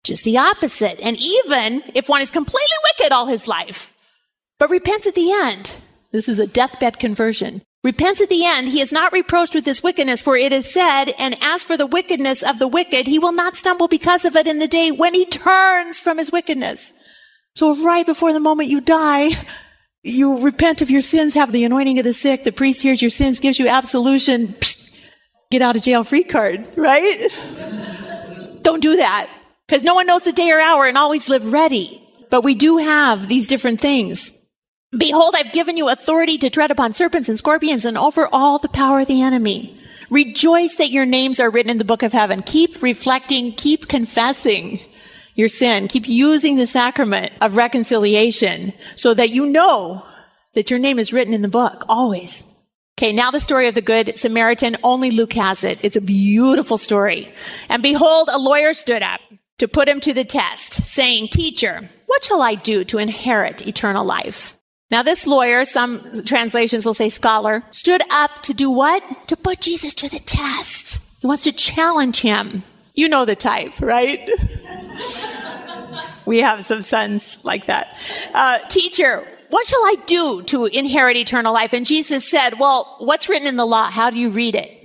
Just 0.04 0.24
the 0.24 0.38
opposite. 0.38 1.00
And 1.00 1.16
even 1.16 1.82
if 1.94 2.08
one 2.08 2.22
is 2.22 2.30
completely 2.30 2.76
wicked 2.98 3.12
all 3.12 3.26
his 3.26 3.46
life, 3.46 3.92
but 4.58 4.70
repents 4.70 5.06
at 5.06 5.14
the 5.14 5.32
end, 5.32 5.76
this 6.12 6.28
is 6.28 6.38
a 6.38 6.46
deathbed 6.46 6.98
conversion. 6.98 7.62
Repents 7.82 8.20
at 8.20 8.28
the 8.28 8.44
end, 8.44 8.68
he 8.68 8.80
is 8.80 8.92
not 8.92 9.12
reproached 9.12 9.54
with 9.54 9.64
his 9.64 9.82
wickedness, 9.82 10.20
for 10.20 10.36
it 10.36 10.52
is 10.52 10.70
said, 10.70 11.14
and 11.18 11.36
as 11.40 11.62
for 11.62 11.78
the 11.78 11.86
wickedness 11.86 12.42
of 12.42 12.58
the 12.58 12.68
wicked, 12.68 13.06
he 13.06 13.18
will 13.18 13.32
not 13.32 13.56
stumble 13.56 13.88
because 13.88 14.26
of 14.26 14.36
it 14.36 14.46
in 14.46 14.58
the 14.58 14.68
day 14.68 14.90
when 14.90 15.14
he 15.14 15.24
turns 15.24 15.98
from 15.98 16.18
his 16.18 16.30
wickedness. 16.30 16.92
So 17.54 17.72
if 17.72 17.82
right 17.82 18.04
before 18.04 18.34
the 18.34 18.40
moment 18.40 18.68
you 18.68 18.82
die, 18.82 19.30
you 20.02 20.38
repent 20.40 20.82
of 20.82 20.90
your 20.90 21.00
sins, 21.00 21.32
have 21.34 21.52
the 21.52 21.64
anointing 21.64 21.98
of 21.98 22.04
the 22.04 22.12
sick, 22.12 22.44
the 22.44 22.52
priest 22.52 22.82
hears 22.82 23.00
your 23.00 23.10
sins, 23.10 23.40
gives 23.40 23.58
you 23.58 23.66
absolution, 23.66 24.48
psh, 24.48 24.94
get 25.50 25.62
out 25.62 25.76
of 25.76 25.82
jail 25.82 26.04
free 26.04 26.24
card, 26.24 26.68
right? 26.76 27.28
Don't 28.62 28.82
do 28.82 28.96
that 28.96 29.30
because 29.70 29.84
no 29.84 29.94
one 29.94 30.06
knows 30.06 30.24
the 30.24 30.32
day 30.32 30.50
or 30.50 30.58
hour 30.58 30.86
and 30.86 30.98
always 30.98 31.28
live 31.28 31.52
ready. 31.52 32.02
But 32.28 32.42
we 32.42 32.56
do 32.56 32.78
have 32.78 33.28
these 33.28 33.46
different 33.46 33.80
things. 33.80 34.36
Behold, 34.90 35.36
I've 35.38 35.52
given 35.52 35.76
you 35.76 35.88
authority 35.88 36.38
to 36.38 36.50
tread 36.50 36.72
upon 36.72 36.92
serpents 36.92 37.28
and 37.28 37.38
scorpions 37.38 37.84
and 37.84 37.96
over 37.96 38.28
all 38.32 38.58
the 38.58 38.68
power 38.68 38.98
of 38.98 39.06
the 39.06 39.22
enemy. 39.22 39.78
Rejoice 40.10 40.74
that 40.74 40.90
your 40.90 41.06
names 41.06 41.38
are 41.38 41.50
written 41.50 41.70
in 41.70 41.78
the 41.78 41.84
book 41.84 42.02
of 42.02 42.12
heaven. 42.12 42.42
Keep 42.42 42.82
reflecting, 42.82 43.52
keep 43.52 43.86
confessing 43.86 44.80
your 45.36 45.46
sin. 45.46 45.86
Keep 45.86 46.08
using 46.08 46.56
the 46.56 46.66
sacrament 46.66 47.32
of 47.40 47.56
reconciliation 47.56 48.72
so 48.96 49.14
that 49.14 49.30
you 49.30 49.46
know 49.46 50.04
that 50.54 50.68
your 50.68 50.80
name 50.80 50.98
is 50.98 51.12
written 51.12 51.32
in 51.32 51.42
the 51.42 51.48
book 51.48 51.84
always. 51.88 52.42
Okay, 52.98 53.12
now 53.12 53.30
the 53.30 53.38
story 53.38 53.68
of 53.68 53.76
the 53.76 53.82
Good 53.82 54.18
Samaritan. 54.18 54.76
Only 54.82 55.12
Luke 55.12 55.34
has 55.34 55.62
it. 55.62 55.78
It's 55.84 55.94
a 55.94 56.00
beautiful 56.00 56.76
story. 56.76 57.32
And 57.68 57.84
behold, 57.84 58.30
a 58.32 58.38
lawyer 58.40 58.74
stood 58.74 59.04
up 59.04 59.20
to 59.60 59.68
put 59.68 59.88
him 59.88 60.00
to 60.00 60.12
the 60.12 60.24
test, 60.24 60.84
saying, 60.84 61.28
Teacher, 61.28 61.88
what 62.06 62.24
shall 62.24 62.42
I 62.42 62.54
do 62.54 62.82
to 62.84 62.98
inherit 62.98 63.66
eternal 63.66 64.04
life? 64.04 64.56
Now, 64.90 65.02
this 65.02 65.26
lawyer, 65.26 65.64
some 65.64 66.24
translations 66.24 66.84
will 66.84 66.94
say 66.94 67.10
scholar, 67.10 67.62
stood 67.70 68.02
up 68.10 68.42
to 68.42 68.54
do 68.54 68.70
what? 68.70 69.28
To 69.28 69.36
put 69.36 69.60
Jesus 69.60 69.94
to 69.96 70.08
the 70.08 70.18
test. 70.18 70.98
He 71.20 71.26
wants 71.26 71.44
to 71.44 71.52
challenge 71.52 72.20
him. 72.20 72.62
You 72.94 73.08
know 73.08 73.24
the 73.24 73.36
type, 73.36 73.78
right? 73.80 74.28
we 76.24 76.40
have 76.40 76.64
some 76.64 76.82
sons 76.82 77.38
like 77.44 77.66
that. 77.66 77.96
Uh, 78.34 78.58
teacher, 78.68 79.28
what 79.50 79.66
shall 79.66 79.80
I 79.80 79.96
do 80.06 80.42
to 80.44 80.64
inherit 80.66 81.18
eternal 81.18 81.52
life? 81.52 81.74
And 81.74 81.84
Jesus 81.84 82.28
said, 82.28 82.58
Well, 82.58 82.96
what's 82.98 83.28
written 83.28 83.46
in 83.46 83.56
the 83.56 83.66
law? 83.66 83.90
How 83.90 84.08
do 84.08 84.16
you 84.16 84.30
read 84.30 84.54
it? 84.54 84.79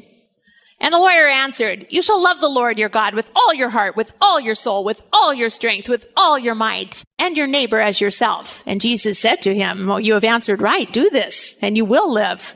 And 0.86 0.94
the 0.94 1.00
lawyer 1.00 1.26
answered, 1.26 1.88
You 1.90 2.04
shall 2.04 2.22
love 2.22 2.40
the 2.40 2.48
Lord 2.48 2.78
your 2.78 2.90
God 2.90 3.16
with 3.16 3.32
all 3.36 3.56
your 3.56 3.70
heart, 3.70 3.96
with 3.96 4.14
all 4.22 4.40
your 4.40 4.54
soul, 4.54 4.84
with 4.84 5.02
all 5.12 5.34
your 5.34 5.50
strength, 5.50 5.90
with 5.90 6.08
all 6.16 6.38
your 6.38 6.54
might, 6.54 7.04
and 7.18 7.36
your 7.36 7.48
neighbor 7.48 7.80
as 7.80 8.00
yourself. 8.00 8.62
And 8.68 8.80
Jesus 8.80 9.18
said 9.18 9.42
to 9.42 9.56
him, 9.56 9.88
Well, 9.88 10.00
you 10.00 10.14
have 10.14 10.24
answered 10.24 10.62
right. 10.62 10.88
Do 10.92 11.10
this, 11.10 11.58
and 11.60 11.76
you 11.76 11.86
will 11.86 12.14
live. 12.14 12.54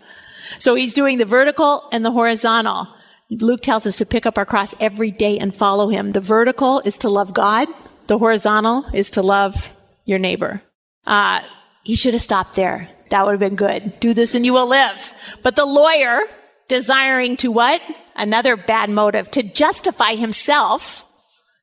So 0.60 0.76
he's 0.76 0.94
doing 0.94 1.18
the 1.18 1.26
vertical 1.26 1.90
and 1.92 2.06
the 2.06 2.12
horizontal. 2.12 2.88
Luke 3.32 3.62
tells 3.62 3.88
us 3.88 3.96
to 3.96 4.06
pick 4.06 4.28
up 4.28 4.38
our 4.38 4.46
cross 4.46 4.76
every 4.80 5.10
day 5.10 5.40
and 5.40 5.54
follow 5.54 5.90
him. 5.90 6.12
The 6.12 6.22
vertical 6.22 6.82
is 6.82 7.00
to 7.00 7.10
love 7.10 7.34
God. 7.34 7.68
The 8.06 8.20
horizontal 8.20 8.86
is 8.94 9.10
to 9.12 9.24
love 9.24 9.74
your 10.06 10.20
neighbor. 10.20 10.62
Uh, 11.08 11.42
he 11.84 11.96
should 11.96 12.14
have 12.14 12.22
stopped 12.22 12.56
there. 12.56 12.90
That 13.10 13.26
would 13.26 13.32
have 13.32 13.40
been 13.40 13.56
good. 13.56 14.00
Do 14.00 14.14
this 14.14 14.36
and 14.36 14.46
you 14.46 14.54
will 14.54 14.70
live. 14.70 15.14
But 15.42 15.56
the 15.56 15.66
lawyer, 15.66 16.22
desiring 16.70 17.36
to 17.38 17.52
what? 17.52 17.82
Another 18.16 18.56
bad 18.56 18.90
motive, 18.90 19.30
to 19.32 19.44
justify 19.44 20.14
himself, 20.16 21.06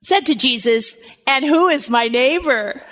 said 0.03 0.27
to 0.27 0.35
Jesus, 0.35 0.97
and 1.27 1.45
who 1.45 1.69
is 1.69 1.89
my 1.89 2.09
neighbor? 2.09 2.83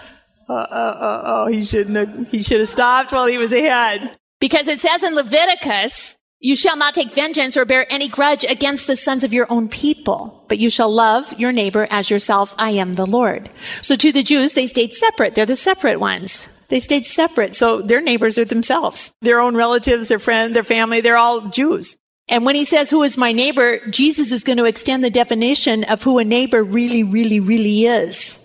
Uh, 0.49 0.52
uh, 0.52 0.97
uh, 1.00 1.23
oh, 1.25 1.47
he 1.47 1.62
shouldn't 1.62 1.97
have, 1.97 2.30
he 2.30 2.42
should 2.42 2.61
have 2.61 2.68
stopped 2.68 3.12
while 3.12 3.26
he 3.26 3.38
was 3.38 3.52
ahead. 3.52 4.16
Because 4.40 4.68
it 4.68 4.80
says 4.80 5.02
in 5.02 5.14
Leviticus, 5.14 6.16
you 6.40 6.56
shall 6.56 6.76
not 6.76 6.92
take 6.92 7.12
vengeance 7.12 7.56
or 7.56 7.64
bear 7.64 7.87
any 7.90 8.09
grudge 8.09 8.44
against 8.44 8.87
the 8.87 8.97
sons 8.97 9.25
of 9.25 9.33
your 9.33 9.47
own 9.50 9.71
people, 9.71 10.44
but 10.49 10.59
you 10.59 10.68
shall 10.68 10.92
love 10.92 11.33
your 11.40 11.52
neighbor 11.52 11.88
as 11.90 12.11
yourself. 12.11 12.54
I 12.59 12.73
am 12.73 12.94
the 12.94 13.06
Lord. 13.06 13.49
So 13.80 13.97
to 13.97 14.12
the 14.12 14.23
Jews, 14.23 14.52
they 14.52 14.66
stayed 14.66 14.92
separate. 14.92 15.35
They're 15.35 15.47
the 15.47 15.56
separate 15.56 16.00
ones. 16.00 16.52
They 16.68 16.80
stayed 16.80 17.06
separate. 17.06 17.54
So 17.54 17.80
their 17.80 18.02
neighbors 18.02 18.37
are 18.37 18.44
themselves, 18.44 19.14
their 19.23 19.40
own 19.40 19.56
relatives, 19.56 20.09
their 20.09 20.18
friend, 20.18 20.54
their 20.54 20.64
family. 20.64 21.00
They're 21.00 21.16
all 21.16 21.49
Jews. 21.49 21.97
And 22.28 22.46
when 22.46 22.54
he 22.54 22.64
says, 22.64 22.90
who 22.90 23.02
is 23.02 23.18
my 23.18 23.32
neighbor? 23.32 23.78
Jesus 23.88 24.32
is 24.32 24.44
going 24.44 24.58
to 24.58 24.64
extend 24.64 25.04
the 25.04 25.10
definition 25.10 25.84
of 25.84 26.02
who 26.02 26.18
a 26.18 26.24
neighbor 26.24 26.62
really, 26.62 27.04
really, 27.04 27.40
really 27.40 27.84
is. 27.84 28.40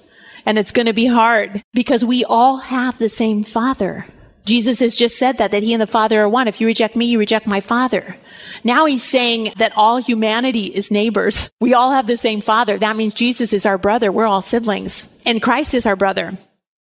And 0.45 0.57
it's 0.57 0.71
going 0.71 0.87
to 0.87 0.93
be 0.93 1.05
hard 1.05 1.63
because 1.73 2.03
we 2.03 2.25
all 2.25 2.57
have 2.57 2.97
the 2.97 3.09
same 3.09 3.43
father. 3.43 4.05
Jesus 4.45 4.79
has 4.79 4.97
just 4.97 5.17
said 5.17 5.37
that, 5.37 5.51
that 5.51 5.61
he 5.61 5.73
and 5.73 5.81
the 5.81 5.85
Father 5.85 6.21
are 6.21 6.29
one. 6.29 6.47
If 6.47 6.59
you 6.59 6.65
reject 6.65 6.95
me, 6.95 7.05
you 7.05 7.19
reject 7.19 7.45
my 7.45 7.59
Father. 7.59 8.17
Now 8.63 8.85
he's 8.85 9.03
saying 9.03 9.53
that 9.57 9.73
all 9.75 9.97
humanity 9.97 10.61
is 10.61 10.89
neighbors. 10.89 11.51
We 11.61 11.75
all 11.75 11.91
have 11.91 12.07
the 12.07 12.17
same 12.17 12.41
Father. 12.41 12.77
That 12.77 12.95
means 12.95 13.13
Jesus 13.13 13.53
is 13.53 13.67
our 13.67 13.77
brother. 13.77 14.11
We're 14.11 14.25
all 14.25 14.41
siblings. 14.41 15.07
And 15.23 15.41
Christ 15.41 15.75
is 15.75 15.85
our 15.85 15.95
brother. 15.95 16.35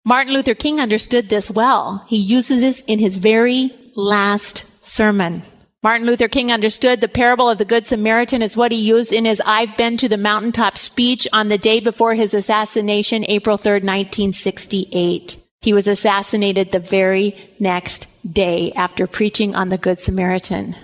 Martin 0.05 0.35
Luther 0.35 0.55
King 0.55 0.81
understood 0.81 1.29
this 1.29 1.53
well. 1.53 2.05
He 2.09 2.17
uses 2.17 2.63
this 2.63 2.81
in 2.89 2.99
his 2.99 3.15
very 3.15 3.71
last 3.95 4.65
sermon. 4.85 5.43
Martin 5.85 6.07
Luther 6.07 6.29
King 6.29 6.53
understood 6.53 7.01
the 7.01 7.09
parable 7.09 7.51
of 7.51 7.59
the 7.59 7.65
Good 7.65 7.89
Samaritan 7.89 8.41
is 8.41 8.57
what 8.57 8.71
he 8.71 8.79
used 8.79 9.13
in 9.13 9.25
his 9.25 9.43
I've 9.45 9.77
been 9.77 9.97
to 9.97 10.09
the 10.09 10.17
mountaintop 10.17 10.79
speech 10.79 11.27
on 11.33 11.49
the 11.49 11.59
day 11.59 11.81
before 11.81 12.15
his 12.15 12.35
assassination, 12.35 13.25
April 13.27 13.59
3rd, 13.59 13.83
1968. 13.83 15.43
He 15.61 15.73
was 15.73 15.89
assassinated 15.89 16.71
the 16.71 16.79
very 16.79 17.35
next 17.59 18.07
day 18.33 18.71
after 18.77 19.09
preaching 19.09 19.57
on 19.57 19.71
the 19.71 19.79
Good 19.79 19.99
Samaritan. 19.99 20.77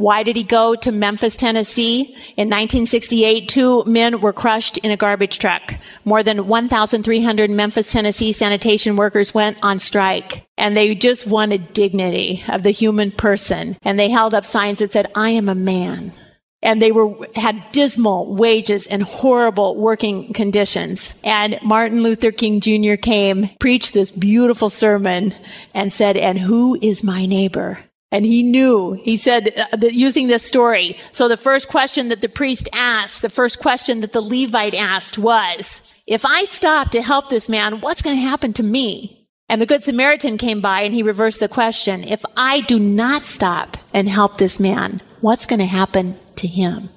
Why 0.00 0.22
did 0.22 0.34
he 0.34 0.44
go 0.44 0.74
to 0.76 0.92
Memphis, 0.92 1.36
Tennessee? 1.36 2.04
In 2.38 2.48
1968, 2.48 3.46
two 3.46 3.84
men 3.84 4.22
were 4.22 4.32
crushed 4.32 4.78
in 4.78 4.90
a 4.90 4.96
garbage 4.96 5.38
truck. 5.38 5.74
More 6.06 6.22
than 6.22 6.46
1,300 6.46 7.50
Memphis, 7.50 7.92
Tennessee 7.92 8.32
sanitation 8.32 8.96
workers 8.96 9.34
went 9.34 9.58
on 9.62 9.78
strike 9.78 10.46
and 10.56 10.74
they 10.74 10.94
just 10.94 11.26
wanted 11.26 11.74
dignity 11.74 12.42
of 12.48 12.62
the 12.62 12.70
human 12.70 13.10
person. 13.12 13.76
And 13.82 14.00
they 14.00 14.08
held 14.08 14.32
up 14.32 14.46
signs 14.46 14.78
that 14.78 14.90
said, 14.90 15.12
I 15.14 15.30
am 15.30 15.50
a 15.50 15.54
man 15.54 16.12
and 16.62 16.80
they 16.80 16.92
were 16.92 17.14
had 17.36 17.70
dismal 17.70 18.34
wages 18.34 18.86
and 18.86 19.02
horrible 19.02 19.76
working 19.76 20.32
conditions. 20.32 21.12
And 21.22 21.58
Martin 21.62 22.02
Luther 22.02 22.32
King 22.32 22.60
Jr. 22.60 22.94
came, 22.94 23.50
preached 23.60 23.92
this 23.92 24.10
beautiful 24.10 24.70
sermon, 24.70 25.34
and 25.74 25.92
said, 25.92 26.16
"And 26.16 26.38
who 26.38 26.78
is 26.80 27.04
my 27.04 27.26
neighbor?" 27.26 27.80
And 28.12 28.26
he 28.26 28.42
knew, 28.42 28.92
he 28.94 29.16
said, 29.16 29.50
uh, 29.56 29.76
using 29.90 30.26
this 30.26 30.44
story. 30.44 30.96
So 31.12 31.28
the 31.28 31.36
first 31.36 31.68
question 31.68 32.08
that 32.08 32.22
the 32.22 32.28
priest 32.28 32.68
asked, 32.72 33.22
the 33.22 33.30
first 33.30 33.60
question 33.60 34.00
that 34.00 34.12
the 34.12 34.20
Levite 34.20 34.74
asked 34.74 35.16
was, 35.16 35.82
if 36.06 36.26
I 36.26 36.44
stop 36.44 36.90
to 36.90 37.02
help 37.02 37.30
this 37.30 37.48
man, 37.48 37.80
what's 37.80 38.02
going 38.02 38.16
to 38.16 38.22
happen 38.22 38.52
to 38.54 38.64
me? 38.64 39.28
And 39.48 39.60
the 39.60 39.66
Good 39.66 39.82
Samaritan 39.82 40.38
came 40.38 40.60
by 40.60 40.82
and 40.82 40.92
he 40.92 41.02
reversed 41.02 41.40
the 41.40 41.48
question. 41.48 42.04
If 42.04 42.24
I 42.36 42.60
do 42.62 42.78
not 42.78 43.26
stop 43.26 43.76
and 43.94 44.08
help 44.08 44.38
this 44.38 44.58
man, 44.58 45.00
what's 45.20 45.46
going 45.46 45.60
to 45.60 45.66
happen 45.66 46.16
to 46.36 46.46
him. 46.46 46.88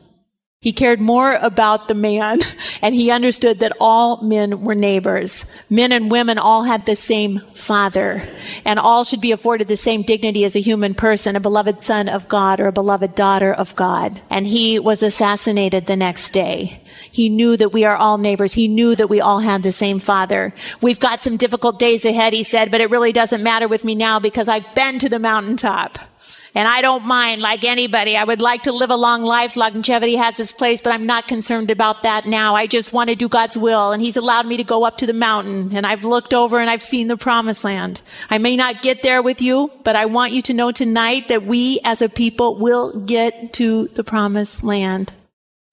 He 0.63 0.71
cared 0.71 1.01
more 1.01 1.33
about 1.33 1.89
the 1.89 1.93
man 1.93 2.39
and 2.81 2.95
he 2.95 3.11
understood 3.11 3.59
that 3.59 3.73
all 3.81 4.21
men 4.21 4.61
were 4.61 4.75
neighbors. 4.75 5.43
Men 5.69 5.91
and 5.91 6.09
women 6.09 6.37
all 6.37 6.63
had 6.63 6.85
the 6.85 6.95
same 6.95 7.41
father 7.53 8.23
and 8.63 8.79
all 8.79 9.03
should 9.03 9.19
be 9.19 9.33
afforded 9.33 9.67
the 9.67 9.75
same 9.75 10.03
dignity 10.03 10.45
as 10.45 10.55
a 10.55 10.61
human 10.61 10.95
person, 10.95 11.35
a 11.35 11.41
beloved 11.41 11.81
son 11.81 12.07
of 12.07 12.29
God 12.29 12.61
or 12.61 12.67
a 12.67 12.71
beloved 12.71 13.13
daughter 13.13 13.51
of 13.51 13.75
God. 13.75 14.21
And 14.29 14.47
he 14.47 14.79
was 14.79 15.03
assassinated 15.03 15.85
the 15.85 15.97
next 15.97 16.29
day. 16.29 16.81
He 17.11 17.27
knew 17.27 17.57
that 17.57 17.73
we 17.73 17.83
are 17.83 17.97
all 17.97 18.17
neighbors. 18.17 18.53
He 18.53 18.69
knew 18.69 18.95
that 18.95 19.09
we 19.09 19.19
all 19.19 19.39
had 19.39 19.63
the 19.63 19.73
same 19.73 19.99
father. 19.99 20.53
We've 20.79 20.99
got 20.99 21.19
some 21.19 21.35
difficult 21.35 21.77
days 21.77 22.05
ahead, 22.05 22.31
he 22.31 22.43
said, 22.43 22.71
but 22.71 22.79
it 22.79 22.89
really 22.89 23.11
doesn't 23.11 23.43
matter 23.43 23.67
with 23.67 23.83
me 23.83 23.95
now 23.95 24.17
because 24.17 24.47
I've 24.47 24.73
been 24.75 24.97
to 24.99 25.09
the 25.09 25.19
mountaintop. 25.19 25.99
And 26.55 26.67
I 26.67 26.81
don't 26.81 27.05
mind 27.05 27.41
like 27.41 27.63
anybody. 27.63 28.15
I 28.15 28.23
would 28.23 28.41
like 28.41 28.63
to 28.63 28.71
live 28.71 28.91
a 28.91 28.95
long 28.95 29.23
life. 29.23 29.55
Longevity 29.55 30.15
has 30.15 30.39
its 30.39 30.51
place, 30.51 30.81
but 30.81 30.93
I'm 30.93 31.05
not 31.05 31.27
concerned 31.27 31.71
about 31.71 32.03
that 32.03 32.27
now. 32.27 32.55
I 32.55 32.67
just 32.67 32.93
want 32.93 33.09
to 33.09 33.15
do 33.15 33.27
God's 33.27 33.57
will. 33.57 33.91
And 33.91 34.01
He's 34.01 34.17
allowed 34.17 34.45
me 34.45 34.57
to 34.57 34.63
go 34.63 34.85
up 34.85 34.97
to 34.97 35.07
the 35.07 35.13
mountain 35.13 35.75
and 35.75 35.87
I've 35.87 36.03
looked 36.03 36.33
over 36.33 36.59
and 36.59 36.69
I've 36.69 36.83
seen 36.83 37.07
the 37.07 37.17
promised 37.17 37.63
land. 37.63 38.01
I 38.29 38.37
may 38.37 38.55
not 38.55 38.81
get 38.81 39.01
there 39.01 39.21
with 39.21 39.41
you, 39.41 39.71
but 39.83 39.95
I 39.95 40.05
want 40.05 40.33
you 40.33 40.41
to 40.43 40.53
know 40.53 40.71
tonight 40.71 41.27
that 41.29 41.43
we 41.43 41.79
as 41.83 42.01
a 42.01 42.09
people 42.09 42.55
will 42.55 42.99
get 42.99 43.53
to 43.53 43.87
the 43.87 44.03
promised 44.03 44.63
land. 44.63 45.13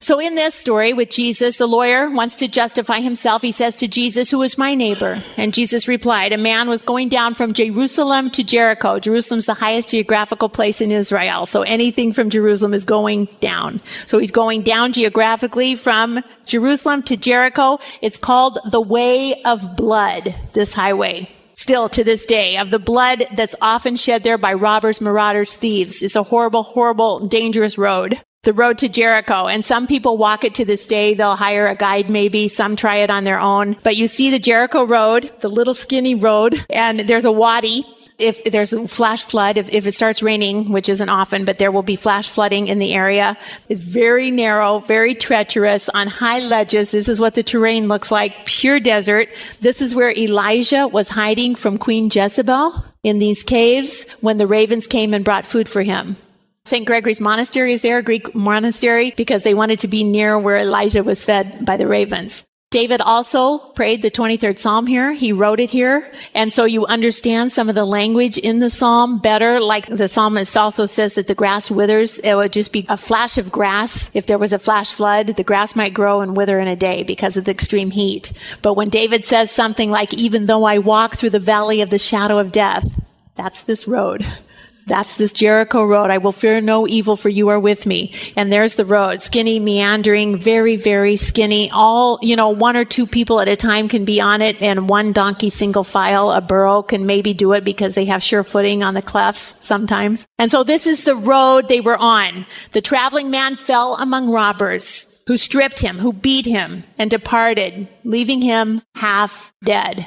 So 0.02 0.18
in 0.18 0.34
this 0.34 0.54
story 0.54 0.94
with 0.94 1.10
Jesus, 1.10 1.58
the 1.58 1.66
lawyer 1.66 2.08
wants 2.08 2.36
to 2.36 2.48
justify 2.48 3.00
himself. 3.00 3.42
He 3.42 3.52
says 3.52 3.76
to 3.76 3.86
Jesus, 3.86 4.30
who 4.30 4.40
is 4.40 4.56
my 4.56 4.74
neighbor? 4.74 5.22
And 5.36 5.52
Jesus 5.52 5.86
replied, 5.86 6.32
a 6.32 6.38
man 6.38 6.70
was 6.70 6.82
going 6.82 7.10
down 7.10 7.34
from 7.34 7.52
Jerusalem 7.52 8.30
to 8.30 8.42
Jericho. 8.42 8.98
Jerusalem's 8.98 9.44
the 9.44 9.52
highest 9.52 9.90
geographical 9.90 10.48
place 10.48 10.80
in 10.80 10.90
Israel. 10.90 11.44
So 11.44 11.60
anything 11.62 12.14
from 12.14 12.30
Jerusalem 12.30 12.72
is 12.72 12.86
going 12.86 13.28
down. 13.40 13.82
So 14.06 14.18
he's 14.18 14.30
going 14.30 14.62
down 14.62 14.94
geographically 14.94 15.76
from 15.76 16.24
Jerusalem 16.46 17.02
to 17.02 17.18
Jericho. 17.18 17.78
It's 18.00 18.16
called 18.16 18.58
the 18.70 18.80
way 18.80 19.34
of 19.44 19.76
blood, 19.76 20.34
this 20.54 20.72
highway 20.72 21.28
still 21.52 21.90
to 21.90 22.02
this 22.02 22.24
day 22.24 22.56
of 22.56 22.70
the 22.70 22.78
blood 22.78 23.22
that's 23.34 23.54
often 23.60 23.94
shed 23.94 24.22
there 24.22 24.38
by 24.38 24.54
robbers, 24.54 24.98
marauders, 25.02 25.56
thieves. 25.56 26.00
It's 26.00 26.16
a 26.16 26.22
horrible, 26.22 26.62
horrible, 26.62 27.26
dangerous 27.26 27.76
road 27.76 28.18
the 28.42 28.52
road 28.54 28.78
to 28.78 28.88
Jericho. 28.88 29.46
And 29.46 29.64
some 29.64 29.86
people 29.86 30.16
walk 30.16 30.44
it 30.44 30.54
to 30.56 30.64
this 30.64 30.88
day. 30.88 31.14
They'll 31.14 31.36
hire 31.36 31.66
a 31.66 31.74
guide 31.74 32.08
maybe. 32.08 32.48
Some 32.48 32.74
try 32.74 32.96
it 32.96 33.10
on 33.10 33.24
their 33.24 33.38
own. 33.38 33.76
But 33.82 33.96
you 33.96 34.06
see 34.06 34.30
the 34.30 34.38
Jericho 34.38 34.84
road, 34.84 35.30
the 35.40 35.48
little 35.48 35.74
skinny 35.74 36.14
road, 36.14 36.64
and 36.70 37.00
there's 37.00 37.24
a 37.26 37.32
wadi. 37.32 37.84
If 38.18 38.44
there's 38.44 38.74
a 38.74 38.86
flash 38.86 39.24
flood, 39.24 39.56
if, 39.56 39.72
if 39.72 39.86
it 39.86 39.94
starts 39.94 40.22
raining, 40.22 40.72
which 40.72 40.90
isn't 40.90 41.08
often, 41.08 41.46
but 41.46 41.56
there 41.56 41.72
will 41.72 41.82
be 41.82 41.96
flash 41.96 42.28
flooding 42.28 42.68
in 42.68 42.78
the 42.78 42.92
area. 42.92 43.34
It's 43.70 43.80
very 43.80 44.30
narrow, 44.30 44.80
very 44.80 45.14
treacherous 45.14 45.88
on 45.88 46.06
high 46.06 46.40
ledges. 46.40 46.90
This 46.90 47.08
is 47.08 47.18
what 47.18 47.34
the 47.34 47.42
terrain 47.42 47.88
looks 47.88 48.10
like. 48.10 48.44
Pure 48.44 48.80
desert. 48.80 49.30
This 49.60 49.80
is 49.80 49.94
where 49.94 50.10
Elijah 50.10 50.86
was 50.86 51.08
hiding 51.08 51.54
from 51.54 51.78
Queen 51.78 52.10
Jezebel 52.12 52.84
in 53.02 53.20
these 53.20 53.42
caves 53.42 54.04
when 54.20 54.36
the 54.36 54.46
ravens 54.46 54.86
came 54.86 55.14
and 55.14 55.24
brought 55.24 55.46
food 55.46 55.66
for 55.66 55.80
him. 55.80 56.16
St. 56.64 56.86
Gregory's 56.86 57.20
Monastery 57.20 57.72
is 57.72 57.82
there, 57.82 57.98
a 57.98 58.02
Greek 58.02 58.34
monastery, 58.34 59.12
because 59.16 59.42
they 59.42 59.54
wanted 59.54 59.78
to 59.80 59.88
be 59.88 60.04
near 60.04 60.38
where 60.38 60.58
Elijah 60.58 61.02
was 61.02 61.24
fed 61.24 61.64
by 61.64 61.76
the 61.76 61.88
ravens. 61.88 62.44
David 62.70 63.00
also 63.00 63.58
prayed 63.58 64.00
the 64.00 64.12
23rd 64.12 64.56
Psalm 64.56 64.86
here. 64.86 65.10
He 65.12 65.32
wrote 65.32 65.58
it 65.58 65.70
here. 65.70 66.08
And 66.36 66.52
so 66.52 66.64
you 66.64 66.86
understand 66.86 67.50
some 67.50 67.68
of 67.68 67.74
the 67.74 67.84
language 67.84 68.38
in 68.38 68.60
the 68.60 68.70
Psalm 68.70 69.18
better. 69.18 69.58
Like 69.58 69.88
the 69.88 70.06
psalmist 70.06 70.56
also 70.56 70.86
says 70.86 71.14
that 71.14 71.26
the 71.26 71.34
grass 71.34 71.68
withers. 71.68 72.20
It 72.20 72.36
would 72.36 72.52
just 72.52 72.72
be 72.72 72.86
a 72.88 72.96
flash 72.96 73.38
of 73.38 73.50
grass. 73.50 74.08
If 74.14 74.26
there 74.26 74.38
was 74.38 74.52
a 74.52 74.58
flash 74.60 74.92
flood, 74.92 75.28
the 75.28 75.42
grass 75.42 75.74
might 75.74 75.94
grow 75.94 76.20
and 76.20 76.36
wither 76.36 76.60
in 76.60 76.68
a 76.68 76.76
day 76.76 77.02
because 77.02 77.36
of 77.36 77.44
the 77.44 77.50
extreme 77.50 77.90
heat. 77.90 78.30
But 78.62 78.74
when 78.74 78.88
David 78.88 79.24
says 79.24 79.50
something 79.50 79.90
like, 79.90 80.14
even 80.14 80.46
though 80.46 80.62
I 80.62 80.78
walk 80.78 81.16
through 81.16 81.30
the 81.30 81.40
valley 81.40 81.80
of 81.80 81.90
the 81.90 81.98
shadow 81.98 82.38
of 82.38 82.52
death, 82.52 83.00
that's 83.34 83.64
this 83.64 83.88
road. 83.88 84.24
That's 84.90 85.16
this 85.16 85.32
Jericho 85.32 85.84
road. 85.84 86.10
I 86.10 86.18
will 86.18 86.32
fear 86.32 86.60
no 86.60 86.84
evil 86.88 87.14
for 87.14 87.28
you 87.28 87.48
are 87.48 87.60
with 87.60 87.86
me. 87.86 88.12
And 88.36 88.52
there's 88.52 88.74
the 88.74 88.84
road, 88.84 89.22
skinny, 89.22 89.60
meandering, 89.60 90.36
very, 90.36 90.74
very 90.74 91.16
skinny. 91.16 91.70
All, 91.70 92.18
you 92.22 92.34
know, 92.34 92.48
one 92.48 92.76
or 92.76 92.84
two 92.84 93.06
people 93.06 93.40
at 93.40 93.46
a 93.46 93.54
time 93.54 93.88
can 93.88 94.04
be 94.04 94.20
on 94.20 94.42
it 94.42 94.60
and 94.60 94.88
one 94.88 95.12
donkey 95.12 95.48
single 95.48 95.84
file, 95.84 96.32
a 96.32 96.40
burro 96.40 96.82
can 96.82 97.06
maybe 97.06 97.32
do 97.32 97.52
it 97.52 97.62
because 97.62 97.94
they 97.94 98.06
have 98.06 98.20
sure 98.20 98.42
footing 98.42 98.82
on 98.82 98.94
the 98.94 99.00
clefts 99.00 99.54
sometimes. 99.60 100.26
And 100.40 100.50
so 100.50 100.64
this 100.64 100.88
is 100.88 101.04
the 101.04 101.14
road 101.14 101.68
they 101.68 101.80
were 101.80 101.96
on. 101.96 102.44
The 102.72 102.80
traveling 102.80 103.30
man 103.30 103.54
fell 103.54 103.94
among 104.00 104.28
robbers 104.28 105.16
who 105.28 105.36
stripped 105.36 105.78
him, 105.78 105.98
who 105.98 106.12
beat 106.12 106.46
him 106.46 106.82
and 106.98 107.08
departed, 107.08 107.86
leaving 108.02 108.42
him 108.42 108.82
half 108.96 109.52
dead. 109.62 110.04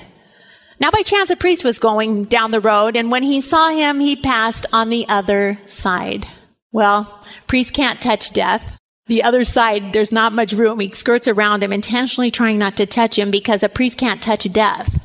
Now, 0.84 0.92
by 0.92 1.02
chance, 1.02 1.30
a 1.30 1.38
priest 1.38 1.64
was 1.64 1.80
going 1.80 2.26
down 2.26 2.52
the 2.52 2.60
road, 2.60 2.98
and 2.98 3.10
when 3.10 3.24
he 3.24 3.40
saw 3.40 3.70
him, 3.70 4.02
he 4.02 4.18
passed 4.18 4.66
on 4.74 4.90
the 4.90 5.06
other 5.08 5.58
side. 5.66 6.28
Well, 6.74 7.24
priests 7.48 7.72
can't 7.72 8.02
touch 8.02 8.34
death. 8.34 8.78
The 9.08 9.24
other 9.24 9.46
side, 9.46 9.94
there's 9.94 10.12
not 10.12 10.34
much 10.34 10.52
room. 10.52 10.82
He 10.82 10.92
skirts 10.92 11.26
around 11.26 11.64
him, 11.64 11.72
intentionally 11.72 12.32
trying 12.32 12.58
not 12.58 12.76
to 12.76 12.86
touch 12.86 13.18
him 13.18 13.32
because 13.32 13.64
a 13.64 13.70
priest 13.70 13.98
can't 13.98 14.22
touch 14.22 14.44
death. 14.52 15.02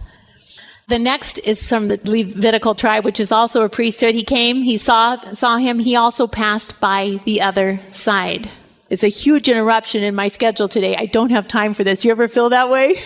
The 0.89 0.99
next 0.99 1.39
is 1.47 1.69
from 1.69 1.87
the 1.87 2.01
Levitical 2.05 2.75
tribe, 2.75 3.05
which 3.05 3.21
is 3.21 3.31
also 3.31 3.63
a 3.63 3.69
priesthood. 3.69 4.17
He 4.17 4.25
came, 4.25 4.63
he 4.63 4.79
saw, 4.79 5.17
saw 5.33 5.59
him, 5.59 5.79
he 5.79 5.95
also 5.95 6.27
passed 6.27 6.81
by 6.81 7.21
the 7.25 7.41
other 7.41 7.79
side. 7.93 8.51
It's 8.91 9.05
a 9.05 9.09
huge 9.09 9.49
interruption 9.49 10.03
in 10.03 10.17
my 10.17 10.27
schedule 10.27 10.67
today. 10.67 10.97
I 10.97 11.07
don't 11.07 11.31
have 11.31 11.47
time 11.47 11.73
for 11.73 11.85
this. 11.85 12.01
Do 12.01 12.09
you 12.09 12.13
ever 12.13 12.27
feel 12.27 12.49
that 12.49 12.69
way? 12.69 12.97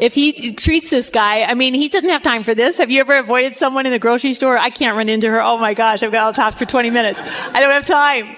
If 0.00 0.14
he 0.14 0.52
treats 0.52 0.88
this 0.88 1.10
guy, 1.10 1.42
I 1.42 1.52
mean, 1.52 1.74
he 1.74 1.88
doesn't 1.88 2.08
have 2.08 2.22
time 2.22 2.42
for 2.42 2.54
this. 2.54 2.78
Have 2.78 2.90
you 2.90 3.00
ever 3.00 3.18
avoided 3.18 3.54
someone 3.54 3.84
in 3.84 3.92
the 3.92 3.98
grocery 3.98 4.32
store? 4.32 4.56
I 4.56 4.70
can't 4.70 4.96
run 4.96 5.10
into 5.10 5.28
her. 5.28 5.42
Oh 5.42 5.58
my 5.58 5.74
gosh, 5.74 6.02
I've 6.02 6.10
got 6.10 6.34
to 6.34 6.40
talk 6.40 6.58
for 6.58 6.64
20 6.64 6.88
minutes. 6.88 7.20
I 7.20 7.60
don't 7.60 7.70
have 7.70 7.84
time. 7.84 8.36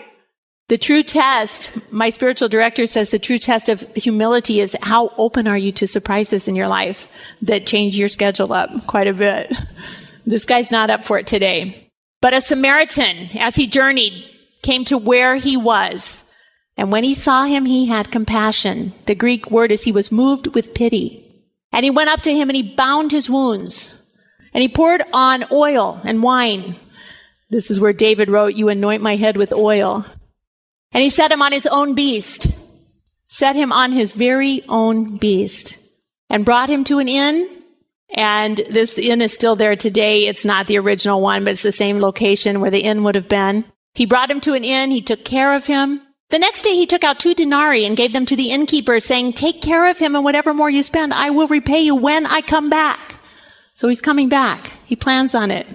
The 0.69 0.79
true 0.79 1.03
test, 1.03 1.71
my 1.93 2.11
spiritual 2.11 2.49
director 2.49 2.87
says 2.87 3.11
the 3.11 3.19
true 3.19 3.39
test 3.39 3.69
of 3.69 3.83
humility 3.95 4.59
is 4.59 4.77
how 4.83 5.11
open 5.19 5.47
are 5.47 5.57
you 5.57 5.71
to 5.73 5.87
surprises 5.87 6.49
in 6.49 6.57
your 6.57 6.67
life 6.67 7.09
that 7.43 7.67
change 7.67 7.97
your 7.97 8.09
schedule 8.09 8.53
up 8.53 8.71
quite 8.87 9.07
a 9.07 9.13
bit. 9.13 9.53
This 10.27 10.45
guy's 10.45 10.71
not 10.71 10.91
up 10.91 11.05
for 11.05 11.19
it 11.19 11.27
today. 11.27 11.91
But 12.21 12.35
a 12.35 12.41
Samaritan, 12.41 13.29
as 13.39 13.55
he 13.55 13.67
journeyed, 13.67 14.25
came 14.63 14.85
to 14.87 14.99
where 14.99 15.37
he 15.37 15.57
was. 15.57 16.25
And 16.77 16.91
when 16.91 17.05
he 17.05 17.15
saw 17.15 17.45
him, 17.45 17.67
he 17.67 17.87
had 17.87 18.11
compassion. 18.11 18.93
The 19.07 19.15
Greek 19.15 19.51
word 19.51 19.71
is 19.71 19.83
he 19.83 19.93
was 19.93 20.11
moved 20.11 20.55
with 20.55 20.75
pity. 20.75 21.22
And 21.73 21.85
he 21.85 21.91
went 21.91 22.11
up 22.11 22.21
to 22.23 22.33
him 22.33 22.49
and 22.49 22.57
he 22.57 22.75
bound 22.75 23.11
his 23.11 23.31
wounds. 23.31 23.95
And 24.55 24.61
he 24.61 24.69
poured 24.69 25.03
on 25.13 25.45
oil 25.51 26.01
and 26.05 26.23
wine. 26.23 26.77
This 27.49 27.71
is 27.71 27.81
where 27.81 27.93
David 27.93 28.29
wrote, 28.29 28.55
You 28.55 28.69
anoint 28.69 29.03
my 29.03 29.17
head 29.17 29.37
with 29.37 29.53
oil. 29.53 30.05
And 30.93 31.03
he 31.03 31.11
set 31.11 31.33
him 31.33 31.41
on 31.41 31.53
his 31.53 31.67
own 31.67 31.95
beast, 31.95 32.55
set 33.29 33.57
him 33.57 33.73
on 33.73 33.93
his 33.93 34.13
very 34.13 34.63
own 34.69 35.17
beast, 35.17 35.79
and 36.29 36.45
brought 36.45 36.69
him 36.69 36.85
to 36.85 36.99
an 36.99 37.09
inn. 37.09 37.49
And 38.15 38.59
this 38.69 38.99
inn 38.99 39.23
is 39.23 39.33
still 39.33 39.57
there 39.57 39.75
today. 39.75 40.27
It's 40.27 40.45
not 40.45 40.67
the 40.67 40.79
original 40.79 41.23
one, 41.23 41.45
but 41.45 41.53
it's 41.53 41.63
the 41.63 41.73
same 41.73 41.99
location 41.99 42.61
where 42.61 42.71
the 42.71 42.81
inn 42.81 43.05
would 43.05 43.15
have 43.15 43.29
been. 43.29 43.65
He 43.95 44.05
brought 44.05 44.31
him 44.31 44.41
to 44.43 44.53
an 44.53 44.65
inn. 44.65 44.91
He 44.91 45.01
took 45.01 45.25
care 45.25 45.55
of 45.55 45.67
him. 45.67 46.03
The 46.33 46.39
next 46.39 46.63
day 46.63 46.75
he 46.75 46.87
took 46.87 47.05
out 47.05 47.21
two 47.21 47.35
denarii 47.35 47.85
and 47.85 47.97
gave 47.97 48.13
them 48.13 48.27
to 48.27 48.35
the 48.35 48.51
innkeeper, 48.51 48.99
saying, 48.99 49.35
Take 49.35 49.63
care 49.63 49.89
of 49.89 49.99
him, 49.99 50.17
and 50.17 50.25
whatever 50.25 50.53
more 50.53 50.71
you 50.71 50.83
spend, 50.83 51.15
I 51.15 51.31
will 51.31 51.47
repay 51.47 51.81
you 51.81 51.95
when 51.95 52.27
I 52.27 52.41
come 52.41 52.69
back. 52.69 53.17
So 53.75 53.87
he's 53.89 54.01
coming 54.01 54.29
back. 54.29 54.73
He 54.85 54.97
plans 54.97 55.35
on 55.35 55.51
it. 55.51 55.69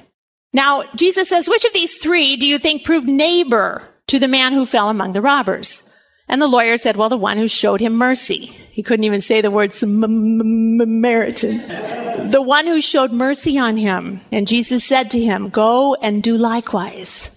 Now, 0.52 0.84
Jesus 0.96 1.30
says, 1.30 1.48
Which 1.48 1.64
of 1.64 1.74
these 1.74 1.98
three 2.00 2.36
do 2.36 2.46
you 2.46 2.58
think 2.58 2.84
proved 2.84 3.08
neighbor 3.08 3.88
to 4.08 4.20
the 4.20 4.28
man 4.28 4.54
who 4.54 4.66
fell 4.66 4.90
among 4.90 5.14
the 5.14 5.22
robbers. 5.22 5.88
And 6.28 6.42
the 6.42 6.48
lawyer 6.48 6.78
said, 6.78 6.98
well, 6.98 7.10
the 7.10 7.18
one 7.18 7.38
who 7.38 7.48
showed 7.48 7.80
him 7.80 7.94
mercy. 7.94 8.46
He 8.72 8.84
couldn't 8.84 9.06
even 9.06 9.22
say 9.22 9.42
the 9.42 9.52
word 9.52 9.74
Samaritan. 9.74 11.58
the 12.32 12.42
one 12.42 12.68
who 12.68 12.82
showed 12.82 13.12
mercy 13.12 13.58
on 13.58 13.78
him. 13.78 14.22
And 14.32 14.48
Jesus 14.48 14.84
said 14.84 15.12
to 15.12 15.20
him, 15.22 15.50
go 15.50 15.96
and 15.96 16.24
do 16.24 16.36
likewise. 16.38 17.32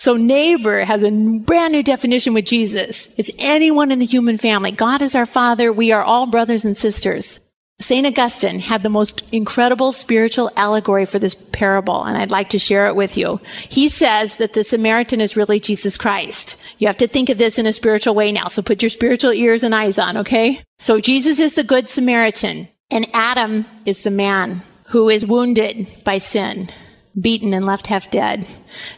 So 0.00 0.16
neighbor 0.16 0.82
has 0.82 1.02
a 1.02 1.10
brand 1.10 1.74
new 1.74 1.82
definition 1.82 2.32
with 2.32 2.46
Jesus. 2.46 3.12
It's 3.18 3.30
anyone 3.38 3.92
in 3.92 3.98
the 3.98 4.06
human 4.06 4.38
family. 4.38 4.70
God 4.70 5.02
is 5.02 5.14
our 5.14 5.26
father. 5.26 5.74
We 5.74 5.92
are 5.92 6.02
all 6.02 6.24
brothers 6.26 6.64
and 6.64 6.74
sisters. 6.74 7.38
St. 7.80 8.06
Augustine 8.06 8.60
had 8.60 8.82
the 8.82 8.88
most 8.88 9.22
incredible 9.30 9.92
spiritual 9.92 10.50
allegory 10.56 11.04
for 11.04 11.18
this 11.18 11.34
parable, 11.34 12.02
and 12.02 12.16
I'd 12.16 12.30
like 12.30 12.48
to 12.48 12.58
share 12.58 12.86
it 12.86 12.96
with 12.96 13.18
you. 13.18 13.42
He 13.68 13.90
says 13.90 14.38
that 14.38 14.54
the 14.54 14.64
Samaritan 14.64 15.20
is 15.20 15.36
really 15.36 15.60
Jesus 15.60 15.98
Christ. 15.98 16.56
You 16.78 16.86
have 16.86 16.96
to 16.96 17.06
think 17.06 17.28
of 17.28 17.36
this 17.36 17.58
in 17.58 17.66
a 17.66 17.72
spiritual 17.74 18.14
way 18.14 18.32
now, 18.32 18.48
so 18.48 18.62
put 18.62 18.82
your 18.82 18.88
spiritual 18.88 19.34
ears 19.34 19.62
and 19.62 19.74
eyes 19.74 19.98
on, 19.98 20.16
okay? 20.16 20.62
So 20.78 20.98
Jesus 20.98 21.38
is 21.38 21.52
the 21.52 21.62
Good 21.62 21.90
Samaritan, 21.90 22.68
and 22.90 23.06
Adam 23.12 23.66
is 23.84 24.00
the 24.00 24.10
man 24.10 24.62
who 24.86 25.10
is 25.10 25.26
wounded 25.26 25.88
by 26.06 26.16
sin, 26.16 26.70
beaten 27.18 27.52
and 27.52 27.66
left 27.66 27.88
half 27.88 28.10
dead. 28.10 28.46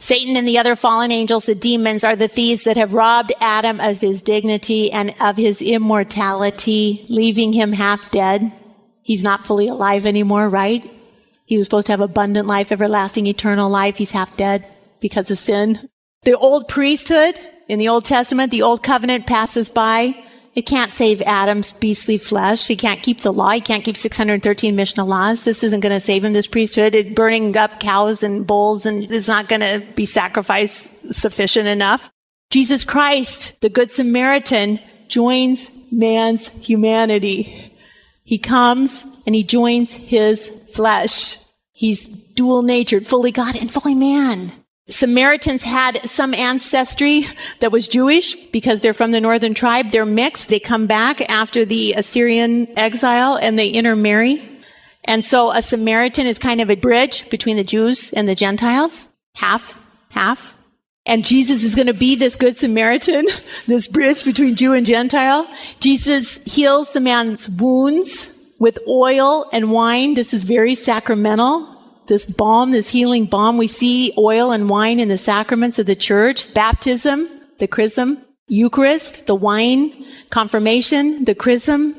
Satan 0.01 0.37
and 0.37 0.47
the 0.47 0.59
other 0.59 0.77
fallen 0.77 1.11
angels, 1.11 1.47
the 1.47 1.55
demons, 1.55 2.05
are 2.05 2.17
the 2.17 2.29
thieves 2.29 2.65
that 2.65 2.77
have 2.77 2.95
robbed 2.95 3.33
Adam 3.41 3.81
of 3.81 4.01
his 4.01 4.23
dignity 4.23 4.91
and 4.91 5.15
of 5.21 5.37
his 5.37 5.63
immortality, 5.63 7.05
leaving 7.09 7.53
him 7.53 7.73
half 7.73 8.11
dead. 8.11 8.53
He's 9.03 9.25
not 9.25 9.47
fully 9.47 9.69
alive 9.69 10.07
anymore, 10.07 10.49
right? 10.49 10.89
He 11.47 11.57
was 11.57 11.67
supposed 11.67 11.87
to 11.87 11.93
have 11.93 12.01
abundant 12.01 12.47
life, 12.47 12.71
everlasting, 12.73 13.27
eternal 13.27 13.69
life. 13.69 13.97
He's 13.97 14.13
half 14.13 14.37
dead 14.37 14.67
because 15.01 15.31
of 15.31 15.39
sin. 15.39 15.89
The 16.23 16.37
old 16.37 16.69
priesthood 16.69 17.39
in 17.69 17.79
the 17.79 17.89
Old 17.89 18.05
Testament, 18.05 18.53
the 18.53 18.63
old 18.63 18.83
covenant 18.83 19.27
passes 19.27 19.69
by. 19.69 20.23
It 20.55 20.67
can't 20.67 20.93
save 20.93 21.23
Adam's 21.23 21.73
beastly 21.73 22.19
flesh. 22.19 22.67
He 22.67 22.77
can't 22.77 23.03
keep 23.03 23.23
the 23.23 23.33
law. 23.33 23.51
He 23.51 23.61
can't 23.61 23.85
keep 23.85 23.97
613 23.97 24.77
Mishnah 24.77 25.05
laws. 25.05 25.45
This 25.45 25.63
isn't 25.63 25.81
going 25.81 25.95
to 25.95 26.01
save 26.01 26.25
him, 26.25 26.35
this 26.35 26.47
priesthood. 26.47 26.95
It, 26.95 27.15
burning 27.15 27.57
up 27.57 27.81
cows 27.81 28.23
and 28.23 28.47
bulls 28.47 28.85
and 28.85 29.11
is 29.11 29.29
not 29.29 29.49
going 29.49 29.61
to 29.61 29.83
be 29.95 30.05
sacrifice 30.05 30.89
sufficient 31.11 31.69
enough. 31.69 32.11
Jesus 32.51 32.85
Christ, 32.85 33.59
the 33.63 33.71
Good 33.71 33.91
Samaritan, 33.91 34.79
joins 35.09 35.71
man's 35.91 36.49
humanity. 36.51 37.73
He 38.25 38.39
comes 38.39 39.07
and 39.25 39.35
he 39.35 39.43
joins 39.43 39.95
his 39.95 40.49
flesh. 40.75 41.39
He's 41.73 42.07
dual 42.07 42.63
natured, 42.63 43.07
fully 43.07 43.33
God 43.33 43.57
and 43.57 43.71
fully 43.71 43.95
man. 43.95 44.53
Samaritans 44.89 45.63
had 45.63 45.99
some 46.03 46.35
ancestry 46.35 47.25
that 47.61 47.71
was 47.71 47.87
Jewish 47.87 48.35
because 48.51 48.81
they're 48.81 48.93
from 48.93 49.13
the 49.13 49.21
northern 49.21 49.55
tribe. 49.55 49.89
They're 49.89 50.05
mixed. 50.05 50.49
They 50.49 50.59
come 50.59 50.87
back 50.87 51.21
after 51.31 51.65
the 51.65 51.95
Assyrian 51.95 52.67
exile 52.77 53.37
and 53.37 53.59
they 53.59 53.69
intermarry. 53.69 54.43
And 55.05 55.25
so 55.25 55.53
a 55.53 55.63
Samaritan 55.63 56.27
is 56.27 56.39
kind 56.39 56.61
of 56.61 56.71
a 56.71 56.77
bridge 56.77 57.29
between 57.31 57.57
the 57.57 57.65
Jews 57.65 58.13
and 58.13 58.29
the 58.29 58.35
Gentiles. 58.35 59.09
Half, 59.37 59.79
half. 60.11 60.57
And 61.07 61.25
Jesus 61.25 61.65
is 61.65 61.75
going 61.75 61.89
to 61.89 61.95
be 61.95 62.15
this 62.15 62.37
good 62.37 62.57
Samaritan, 62.57 63.27
this 63.67 63.87
bridge 63.87 64.25
between 64.25 64.55
Jew 64.55 64.73
and 64.73 64.87
Gentile. 64.87 65.49
Jesus 65.81 66.39
heals 66.45 66.93
the 66.93 67.01
man's 67.01 67.49
wounds 67.49 68.31
with 68.59 68.79
oil 68.89 69.49
and 69.53 69.73
wine. 69.73 70.15
This 70.15 70.33
is 70.33 70.43
very 70.43 70.75
sacramental. 70.75 71.69
This 72.07 72.27
balm, 72.27 72.73
this 72.73 72.89
healing 72.89 73.27
balm. 73.27 73.57
We 73.57 73.69
see 73.69 74.13
oil 74.19 74.51
and 74.51 74.69
wine 74.69 74.99
in 74.99 75.09
the 75.09 75.19
sacraments 75.19 75.79
of 75.79 75.87
the 75.87 75.97
church. 75.97 76.53
Baptism, 76.53 77.29
the 77.59 77.69
chrism. 77.69 78.23
Eucharist, 78.49 79.27
the 79.27 79.35
wine. 79.35 80.05
Confirmation, 80.31 81.25
the 81.25 81.35
chrism. 81.35 81.97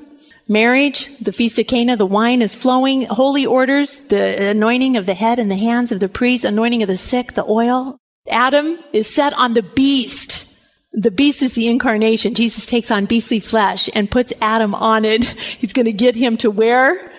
Marriage, 0.48 1.18
the 1.20 1.32
Feast 1.32 1.58
of 1.58 1.68
Cana, 1.68 1.96
the 1.96 2.06
wine 2.06 2.42
is 2.42 2.54
flowing. 2.54 3.04
Holy 3.04 3.46
orders, 3.46 4.00
the 4.08 4.50
anointing 4.50 4.98
of 4.98 5.06
the 5.06 5.14
head 5.14 5.40
and 5.40 5.50
the 5.50 5.56
hands 5.56 5.92
of 5.92 6.02
the 6.02 6.10
priest, 6.10 6.44
anointing 6.44 6.84
of 6.84 6.90
the 6.90 6.98
sick, 6.98 7.34
the 7.34 7.46
oil. 7.46 7.98
Adam 8.30 8.78
is 8.92 9.14
set 9.14 9.34
on 9.34 9.54
the 9.54 9.64
beast. 9.64 10.48
The 10.92 11.12
beast 11.12 11.42
is 11.42 11.56
the 11.56 11.70
incarnation. 11.70 12.34
Jesus 12.34 12.66
takes 12.66 12.92
on 12.92 13.06
beastly 13.06 13.40
flesh 13.40 13.90
and 13.96 14.12
puts 14.12 14.34
Adam 14.42 14.76
on 14.76 15.06
it. 15.06 15.24
He's 15.60 15.74
going 15.74 15.86
to 15.86 15.94
get 15.94 16.16
him 16.16 16.38
to 16.38 16.52
where? 16.52 17.12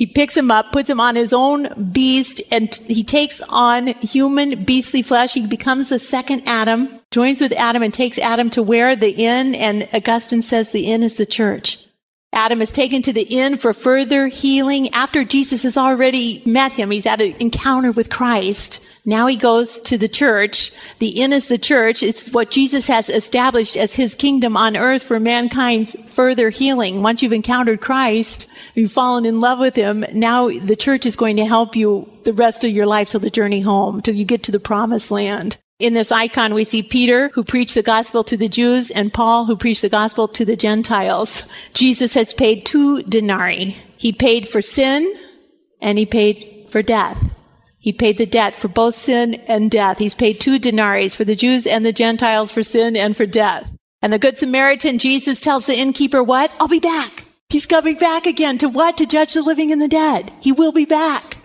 He 0.00 0.06
picks 0.06 0.34
him 0.34 0.50
up, 0.50 0.72
puts 0.72 0.88
him 0.88 0.98
on 0.98 1.14
his 1.14 1.34
own 1.34 1.90
beast, 1.92 2.42
and 2.50 2.74
he 2.86 3.04
takes 3.04 3.42
on 3.50 3.88
human 4.00 4.64
beastly 4.64 5.02
flesh. 5.02 5.34
He 5.34 5.46
becomes 5.46 5.90
the 5.90 5.98
second 5.98 6.42
Adam, 6.46 6.88
joins 7.10 7.42
with 7.42 7.52
Adam 7.52 7.82
and 7.82 7.92
takes 7.92 8.18
Adam 8.18 8.48
to 8.50 8.62
where? 8.62 8.96
The 8.96 9.10
inn. 9.10 9.54
And 9.54 9.86
Augustine 9.92 10.40
says 10.40 10.70
the 10.70 10.90
inn 10.90 11.02
is 11.02 11.16
the 11.16 11.26
church. 11.26 11.84
Adam 12.32 12.62
is 12.62 12.70
taken 12.70 13.02
to 13.02 13.12
the 13.12 13.26
inn 13.28 13.56
for 13.56 13.72
further 13.72 14.28
healing 14.28 14.88
after 14.94 15.24
Jesus 15.24 15.64
has 15.64 15.76
already 15.76 16.40
met 16.46 16.70
him. 16.70 16.92
He's 16.92 17.04
had 17.04 17.20
an 17.20 17.34
encounter 17.40 17.90
with 17.90 18.08
Christ. 18.08 18.80
Now 19.04 19.26
he 19.26 19.36
goes 19.36 19.80
to 19.82 19.98
the 19.98 20.08
church. 20.08 20.70
The 21.00 21.20
inn 21.20 21.32
is 21.32 21.48
the 21.48 21.58
church. 21.58 22.04
It's 22.04 22.30
what 22.30 22.52
Jesus 22.52 22.86
has 22.86 23.08
established 23.08 23.76
as 23.76 23.96
his 23.96 24.14
kingdom 24.14 24.56
on 24.56 24.76
earth 24.76 25.02
for 25.02 25.18
mankind's 25.18 25.96
further 26.06 26.50
healing. 26.50 27.02
Once 27.02 27.20
you've 27.20 27.32
encountered 27.32 27.80
Christ, 27.80 28.48
you've 28.76 28.92
fallen 28.92 29.26
in 29.26 29.40
love 29.40 29.58
with 29.58 29.74
him. 29.74 30.04
Now 30.12 30.48
the 30.48 30.76
church 30.76 31.06
is 31.06 31.16
going 31.16 31.36
to 31.36 31.46
help 31.46 31.74
you 31.74 32.08
the 32.22 32.32
rest 32.32 32.64
of 32.64 32.70
your 32.70 32.86
life 32.86 33.10
till 33.10 33.20
the 33.20 33.30
journey 33.30 33.60
home, 33.60 34.02
till 34.02 34.14
you 34.14 34.24
get 34.24 34.44
to 34.44 34.52
the 34.52 34.60
promised 34.60 35.10
land. 35.10 35.58
In 35.80 35.94
this 35.94 36.12
icon, 36.12 36.52
we 36.52 36.64
see 36.64 36.82
Peter, 36.82 37.30
who 37.30 37.42
preached 37.42 37.74
the 37.74 37.82
gospel 37.82 38.22
to 38.24 38.36
the 38.36 38.50
Jews, 38.50 38.90
and 38.90 39.14
Paul, 39.14 39.46
who 39.46 39.56
preached 39.56 39.80
the 39.80 39.88
gospel 39.88 40.28
to 40.28 40.44
the 40.44 40.54
Gentiles. 40.54 41.42
Jesus 41.72 42.12
has 42.12 42.34
paid 42.34 42.66
two 42.66 43.02
denarii. 43.04 43.78
He 43.96 44.12
paid 44.12 44.46
for 44.46 44.60
sin, 44.60 45.10
and 45.80 45.96
he 45.96 46.04
paid 46.04 46.66
for 46.68 46.82
death. 46.82 47.34
He 47.78 47.94
paid 47.94 48.18
the 48.18 48.26
debt 48.26 48.54
for 48.54 48.68
both 48.68 48.94
sin 48.94 49.36
and 49.48 49.70
death. 49.70 49.98
He's 49.98 50.14
paid 50.14 50.38
two 50.38 50.58
denarii 50.58 51.08
for 51.08 51.24
the 51.24 51.34
Jews 51.34 51.66
and 51.66 51.82
the 51.82 51.94
Gentiles 51.94 52.52
for 52.52 52.62
sin 52.62 52.94
and 52.94 53.16
for 53.16 53.24
death. 53.24 53.72
And 54.02 54.12
the 54.12 54.18
Good 54.18 54.36
Samaritan, 54.36 54.98
Jesus 54.98 55.40
tells 55.40 55.64
the 55.64 55.78
innkeeper, 55.78 56.22
what? 56.22 56.52
I'll 56.60 56.68
be 56.68 56.78
back. 56.78 57.24
He's 57.48 57.64
coming 57.64 57.96
back 57.96 58.26
again 58.26 58.58
to 58.58 58.68
what? 58.68 58.98
To 58.98 59.06
judge 59.06 59.32
the 59.32 59.40
living 59.40 59.72
and 59.72 59.80
the 59.80 59.88
dead. 59.88 60.30
He 60.40 60.52
will 60.52 60.72
be 60.72 60.84
back. 60.84 61.38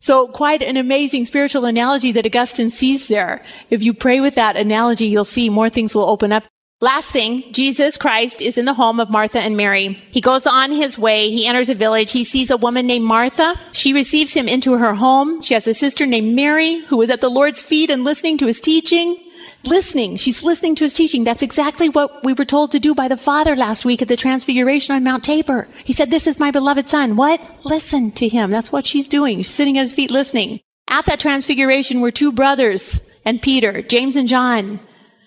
So 0.00 0.28
quite 0.28 0.62
an 0.62 0.76
amazing 0.76 1.24
spiritual 1.24 1.64
analogy 1.64 2.12
that 2.12 2.26
Augustine 2.26 2.70
sees 2.70 3.08
there. 3.08 3.42
If 3.70 3.82
you 3.82 3.92
pray 3.92 4.20
with 4.20 4.36
that 4.36 4.56
analogy, 4.56 5.06
you'll 5.06 5.24
see 5.24 5.50
more 5.50 5.68
things 5.70 5.94
will 5.94 6.08
open 6.08 6.32
up. 6.32 6.44
Last 6.80 7.10
thing, 7.10 7.42
Jesus 7.52 7.96
Christ 7.96 8.40
is 8.40 8.56
in 8.56 8.64
the 8.64 8.74
home 8.74 9.00
of 9.00 9.10
Martha 9.10 9.40
and 9.40 9.56
Mary. 9.56 9.98
He 10.12 10.20
goes 10.20 10.46
on 10.46 10.70
his 10.70 10.96
way. 10.96 11.28
He 11.28 11.44
enters 11.44 11.68
a 11.68 11.74
village. 11.74 12.12
He 12.12 12.22
sees 12.22 12.52
a 12.52 12.56
woman 12.56 12.86
named 12.86 13.04
Martha. 13.04 13.58
She 13.72 13.92
receives 13.92 14.32
him 14.32 14.46
into 14.46 14.74
her 14.74 14.94
home. 14.94 15.42
She 15.42 15.54
has 15.54 15.66
a 15.66 15.74
sister 15.74 16.06
named 16.06 16.36
Mary 16.36 16.78
who 16.84 16.96
was 16.96 17.10
at 17.10 17.20
the 17.20 17.28
Lord's 17.28 17.60
feet 17.60 17.90
and 17.90 18.04
listening 18.04 18.38
to 18.38 18.46
his 18.46 18.60
teaching. 18.60 19.16
Listening. 19.64 20.16
She's 20.16 20.42
listening 20.42 20.74
to 20.76 20.84
his 20.84 20.94
teaching. 20.94 21.24
That's 21.24 21.42
exactly 21.42 21.88
what 21.88 22.24
we 22.24 22.32
were 22.32 22.44
told 22.44 22.70
to 22.72 22.78
do 22.78 22.94
by 22.94 23.08
the 23.08 23.16
Father 23.16 23.54
last 23.54 23.84
week 23.84 24.02
at 24.02 24.08
the 24.08 24.16
Transfiguration 24.16 24.94
on 24.94 25.04
Mount 25.04 25.24
Tabor. 25.24 25.68
He 25.84 25.92
said, 25.92 26.10
this 26.10 26.26
is 26.26 26.38
my 26.38 26.50
beloved 26.50 26.86
son. 26.86 27.16
What? 27.16 27.40
Listen 27.64 28.10
to 28.12 28.28
him. 28.28 28.50
That's 28.50 28.72
what 28.72 28.86
she's 28.86 29.08
doing. 29.08 29.38
She's 29.38 29.50
sitting 29.50 29.78
at 29.78 29.82
his 29.82 29.94
feet 29.94 30.10
listening. 30.10 30.60
At 30.88 31.06
that 31.06 31.20
Transfiguration 31.20 32.00
were 32.00 32.10
two 32.10 32.32
brothers 32.32 33.00
and 33.24 33.42
Peter, 33.42 33.82
James 33.82 34.16
and 34.16 34.28
John. 34.28 34.80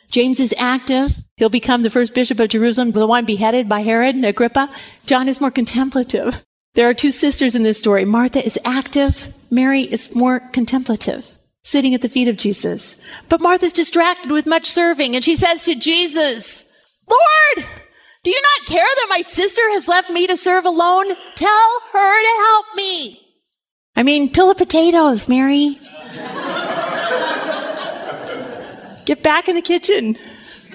James 0.10 0.39
is 0.39 0.55
active. 0.57 1.15
He'll 1.38 1.49
become 1.49 1.84
the 1.84 1.89
first 1.89 2.13
bishop 2.13 2.39
of 2.39 2.49
Jerusalem, 2.49 2.91
the 2.91 3.07
one 3.07 3.25
beheaded 3.25 3.69
by 3.69 3.81
Herod 3.81 4.15
and 4.15 4.25
Agrippa. 4.25 4.69
John 5.05 5.29
is 5.29 5.39
more 5.39 5.51
contemplative. 5.51 6.43
There 6.73 6.89
are 6.89 6.93
two 6.93 7.12
sisters 7.12 7.53
in 7.55 7.63
this 7.63 7.79
story. 7.79 8.05
Martha 8.05 8.45
is 8.45 8.60
active. 8.65 9.34
Mary 9.49 9.81
is 9.81 10.15
more 10.15 10.39
contemplative, 10.39 11.38
sitting 11.63 11.93
at 11.93 12.02
the 12.02 12.10
feet 12.10 12.28
of 12.28 12.38
Jesus. 12.38 12.95
But 13.30 13.41
Martha's 13.41 13.74
distracted 13.74 14.32
with 14.32 14.45
much 14.45 14.65
serving, 14.65 15.15
and 15.15 15.24
she 15.24 15.36
says 15.36 15.63
to 15.65 15.76
Jesus, 15.76 16.63
Lord, 17.10 17.67
do 18.24 18.32
you 18.32 18.41
not 18.41 18.67
care 18.67 18.84
that 18.84 19.08
my 19.10 19.21
sister 19.21 19.62
has 19.71 19.88
left 19.88 20.10
me 20.10 20.28
to 20.28 20.38
serve 20.38 20.65
alone? 20.65 21.06
Tell 21.36 21.82
her 21.93 22.21
to 22.21 22.43
help 22.45 22.65
me. 22.76 23.19
I 23.95 24.04
mean, 24.04 24.32
peel 24.32 24.47
the 24.47 24.56
potatoes, 24.56 25.28
Mary. 25.28 25.78
Get 29.06 29.24
back 29.24 29.50
in 29.50 29.56
the 29.56 29.62
kitchen. 29.62 30.15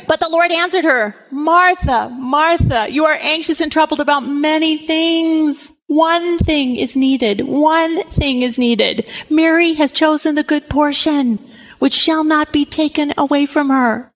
But 0.08 0.20
the 0.20 0.28
Lord 0.28 0.52
answered 0.52 0.84
her, 0.84 1.16
Martha, 1.30 2.10
Martha, 2.10 2.88
you 2.90 3.06
are 3.06 3.18
anxious 3.20 3.60
and 3.60 3.72
troubled 3.72 4.00
about 4.00 4.20
many 4.20 4.76
things. 4.76 5.72
One 5.86 6.38
thing 6.38 6.76
is 6.76 6.96
needed. 6.96 7.42
One 7.42 8.02
thing 8.04 8.42
is 8.42 8.58
needed. 8.58 9.06
Mary 9.30 9.74
has 9.74 9.92
chosen 9.92 10.34
the 10.34 10.42
good 10.42 10.68
portion, 10.68 11.38
which 11.78 11.94
shall 11.94 12.24
not 12.24 12.52
be 12.52 12.64
taken 12.64 13.12
away 13.16 13.46
from 13.46 13.68
her. 13.70 14.12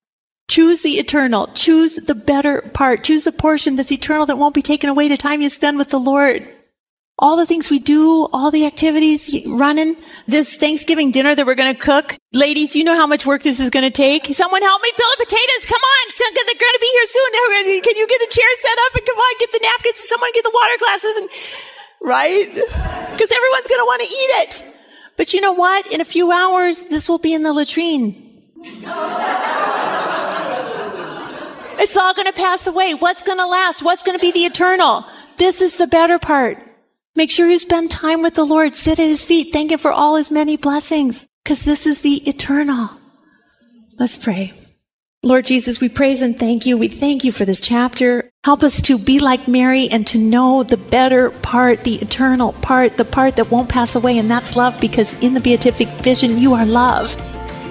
Choose 0.49 0.83
the 0.83 0.95
eternal. 0.95 1.47
Choose 1.55 1.95
the 1.95 2.15
better 2.15 2.61
part. 2.75 3.05
Choose 3.05 3.23
the 3.23 3.33
portion 3.33 3.77
that's 3.77 3.93
eternal 3.93 4.27
that 4.27 4.39
won't 4.39 4.55
be 4.55 4.63
taken 4.63 4.91
away 4.91 5.07
the 5.07 5.17
time 5.17 5.43
you 5.43 5.49
spend 5.49 5.79
with 5.79 5.91
the 5.91 6.01
Lord 6.01 6.49
all 7.21 7.37
the 7.37 7.45
things 7.45 7.71
we 7.71 7.79
do, 7.79 8.27
all 8.33 8.51
the 8.51 8.65
activities 8.65 9.47
running, 9.47 9.95
this 10.27 10.57
Thanksgiving 10.57 11.11
dinner 11.11 11.35
that 11.35 11.45
we're 11.45 11.55
going 11.55 11.73
to 11.73 11.79
cook. 11.79 12.17
Ladies, 12.33 12.75
you 12.75 12.83
know 12.83 12.97
how 12.97 13.07
much 13.07 13.27
work 13.27 13.43
this 13.43 13.61
is 13.61 13.69
going 13.69 13.85
to 13.85 13.91
take. 13.91 14.25
Someone 14.33 14.63
help 14.63 14.83
me 14.83 14.91
peel 14.97 15.07
the 15.19 15.25
potatoes. 15.27 15.67
Come 15.69 15.83
on. 15.83 16.09
They're 16.19 16.33
going 16.33 16.73
to 16.73 16.81
be 16.81 16.91
here 16.93 17.07
soon. 17.07 17.83
Can 17.83 17.97
you 17.97 18.07
get 18.09 18.21
the 18.21 18.29
chair 18.33 18.49
set 18.57 18.79
up 18.87 18.95
and 18.97 19.07
come 19.07 19.17
on, 19.17 19.35
get 19.39 19.53
the 19.53 19.61
napkins. 19.63 19.99
Someone 19.99 20.31
get 20.33 20.45
the 20.45 20.51
water 20.53 20.77
glasses 20.79 21.17
and, 21.19 21.29
right? 22.01 22.49
Because 23.13 23.31
everyone's 23.31 23.69
going 23.69 23.81
to 23.81 23.87
want 23.87 24.01
to 24.01 24.09
eat 24.09 24.33
it. 24.41 24.65
But 25.17 25.35
you 25.35 25.43
know 25.43 25.53
what? 25.53 25.93
In 25.93 26.01
a 26.01 26.07
few 26.07 26.33
hours, 26.33 26.85
this 26.85 27.07
will 27.07 27.19
be 27.19 27.35
in 27.35 27.43
the 27.43 27.53
latrine. 27.53 28.17
it's 31.79 31.97
all 31.97 32.15
going 32.15 32.27
to 32.27 32.33
pass 32.33 32.67
away. 32.67 32.95
What's 32.95 33.21
going 33.21 33.39
to 33.39 33.47
last? 33.47 33.83
What's 33.83 34.03
going 34.03 34.19
to 34.19 34.23
be 34.23 34.33
the 34.33 34.47
eternal? 34.47 35.05
This 35.37 35.61
is 35.61 35.77
the 35.77 35.87
better 35.87 36.19
part. 36.19 36.70
Make 37.17 37.31
sure 37.31 37.49
you 37.49 37.59
spend 37.59 37.91
time 37.91 38.23
with 38.23 38.35
the 38.35 38.45
Lord. 38.45 38.75
Sit 38.75 38.99
at 39.01 39.07
his 39.07 39.23
feet. 39.23 39.53
Thank 39.53 39.73
him 39.73 39.79
for 39.79 39.93
all 39.93 40.17
his 40.17 40.31
many 40.31 40.57
blessings 40.57 41.27
because 41.43 41.65
this 41.65 41.87
is 41.87 42.01
the 42.01 42.29
eternal. 42.29 42.91
Let's 43.99 44.17
pray. 44.17 44.53
Lord 45.23 45.45
Jesus, 45.45 45.83
we 45.83 45.91
praise 45.91 46.23
and 46.23 46.39
thank 46.39 46.65
you. 46.65 46.79
We 46.79 46.89
thank 46.89 47.25
you 47.25 47.33
for 47.33 47.45
this 47.45 47.61
chapter. 47.61 48.31
Help 48.43 48.63
us 48.63 48.81
to 48.83 48.97
be 48.97 49.19
like 49.19 49.49
Mary 49.49 49.87
and 49.93 50.07
to 50.07 50.19
know 50.19 50.63
the 50.63 50.79
better 50.79 51.31
part, 51.31 51.85
the 51.85 51.97
eternal 51.97 52.55
part, 52.55 52.97
the 52.97 53.05
part 53.05 53.37
that 53.37 53.51
won't 53.51 53.69
pass 53.69 53.95
away. 53.95 54.17
And 54.17 54.31
that's 54.31 54.57
love 54.57 54.81
because 54.81 55.23
in 55.23 55.35
the 55.35 55.41
beatific 55.41 55.89
vision, 56.01 56.39
you 56.39 56.55
are 56.55 56.65
love. 56.65 57.15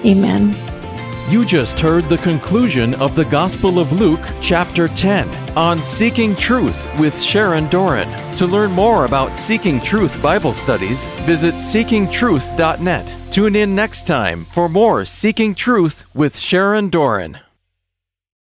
Amen. 0.05 0.53
You 1.29 1.45
just 1.45 1.79
heard 1.79 2.05
the 2.05 2.17
conclusion 2.17 2.95
of 2.95 3.15
the 3.15 3.25
Gospel 3.25 3.77
of 3.77 3.91
Luke, 3.91 4.25
chapter 4.41 4.87
10, 4.87 5.29
on 5.55 5.77
Seeking 5.83 6.35
Truth 6.35 6.89
with 6.97 7.21
Sharon 7.21 7.67
Doran. 7.69 8.07
To 8.37 8.47
learn 8.47 8.71
more 8.71 9.05
about 9.05 9.37
Seeking 9.37 9.79
Truth 9.79 10.19
Bible 10.23 10.53
studies, 10.53 11.07
visit 11.27 11.53
seekingtruth.net. 11.53 13.31
Tune 13.31 13.55
in 13.55 13.75
next 13.75 14.07
time 14.07 14.43
for 14.45 14.67
more 14.67 15.05
Seeking 15.05 15.53
Truth 15.53 16.03
with 16.15 16.35
Sharon 16.35 16.89
Doran. 16.89 17.39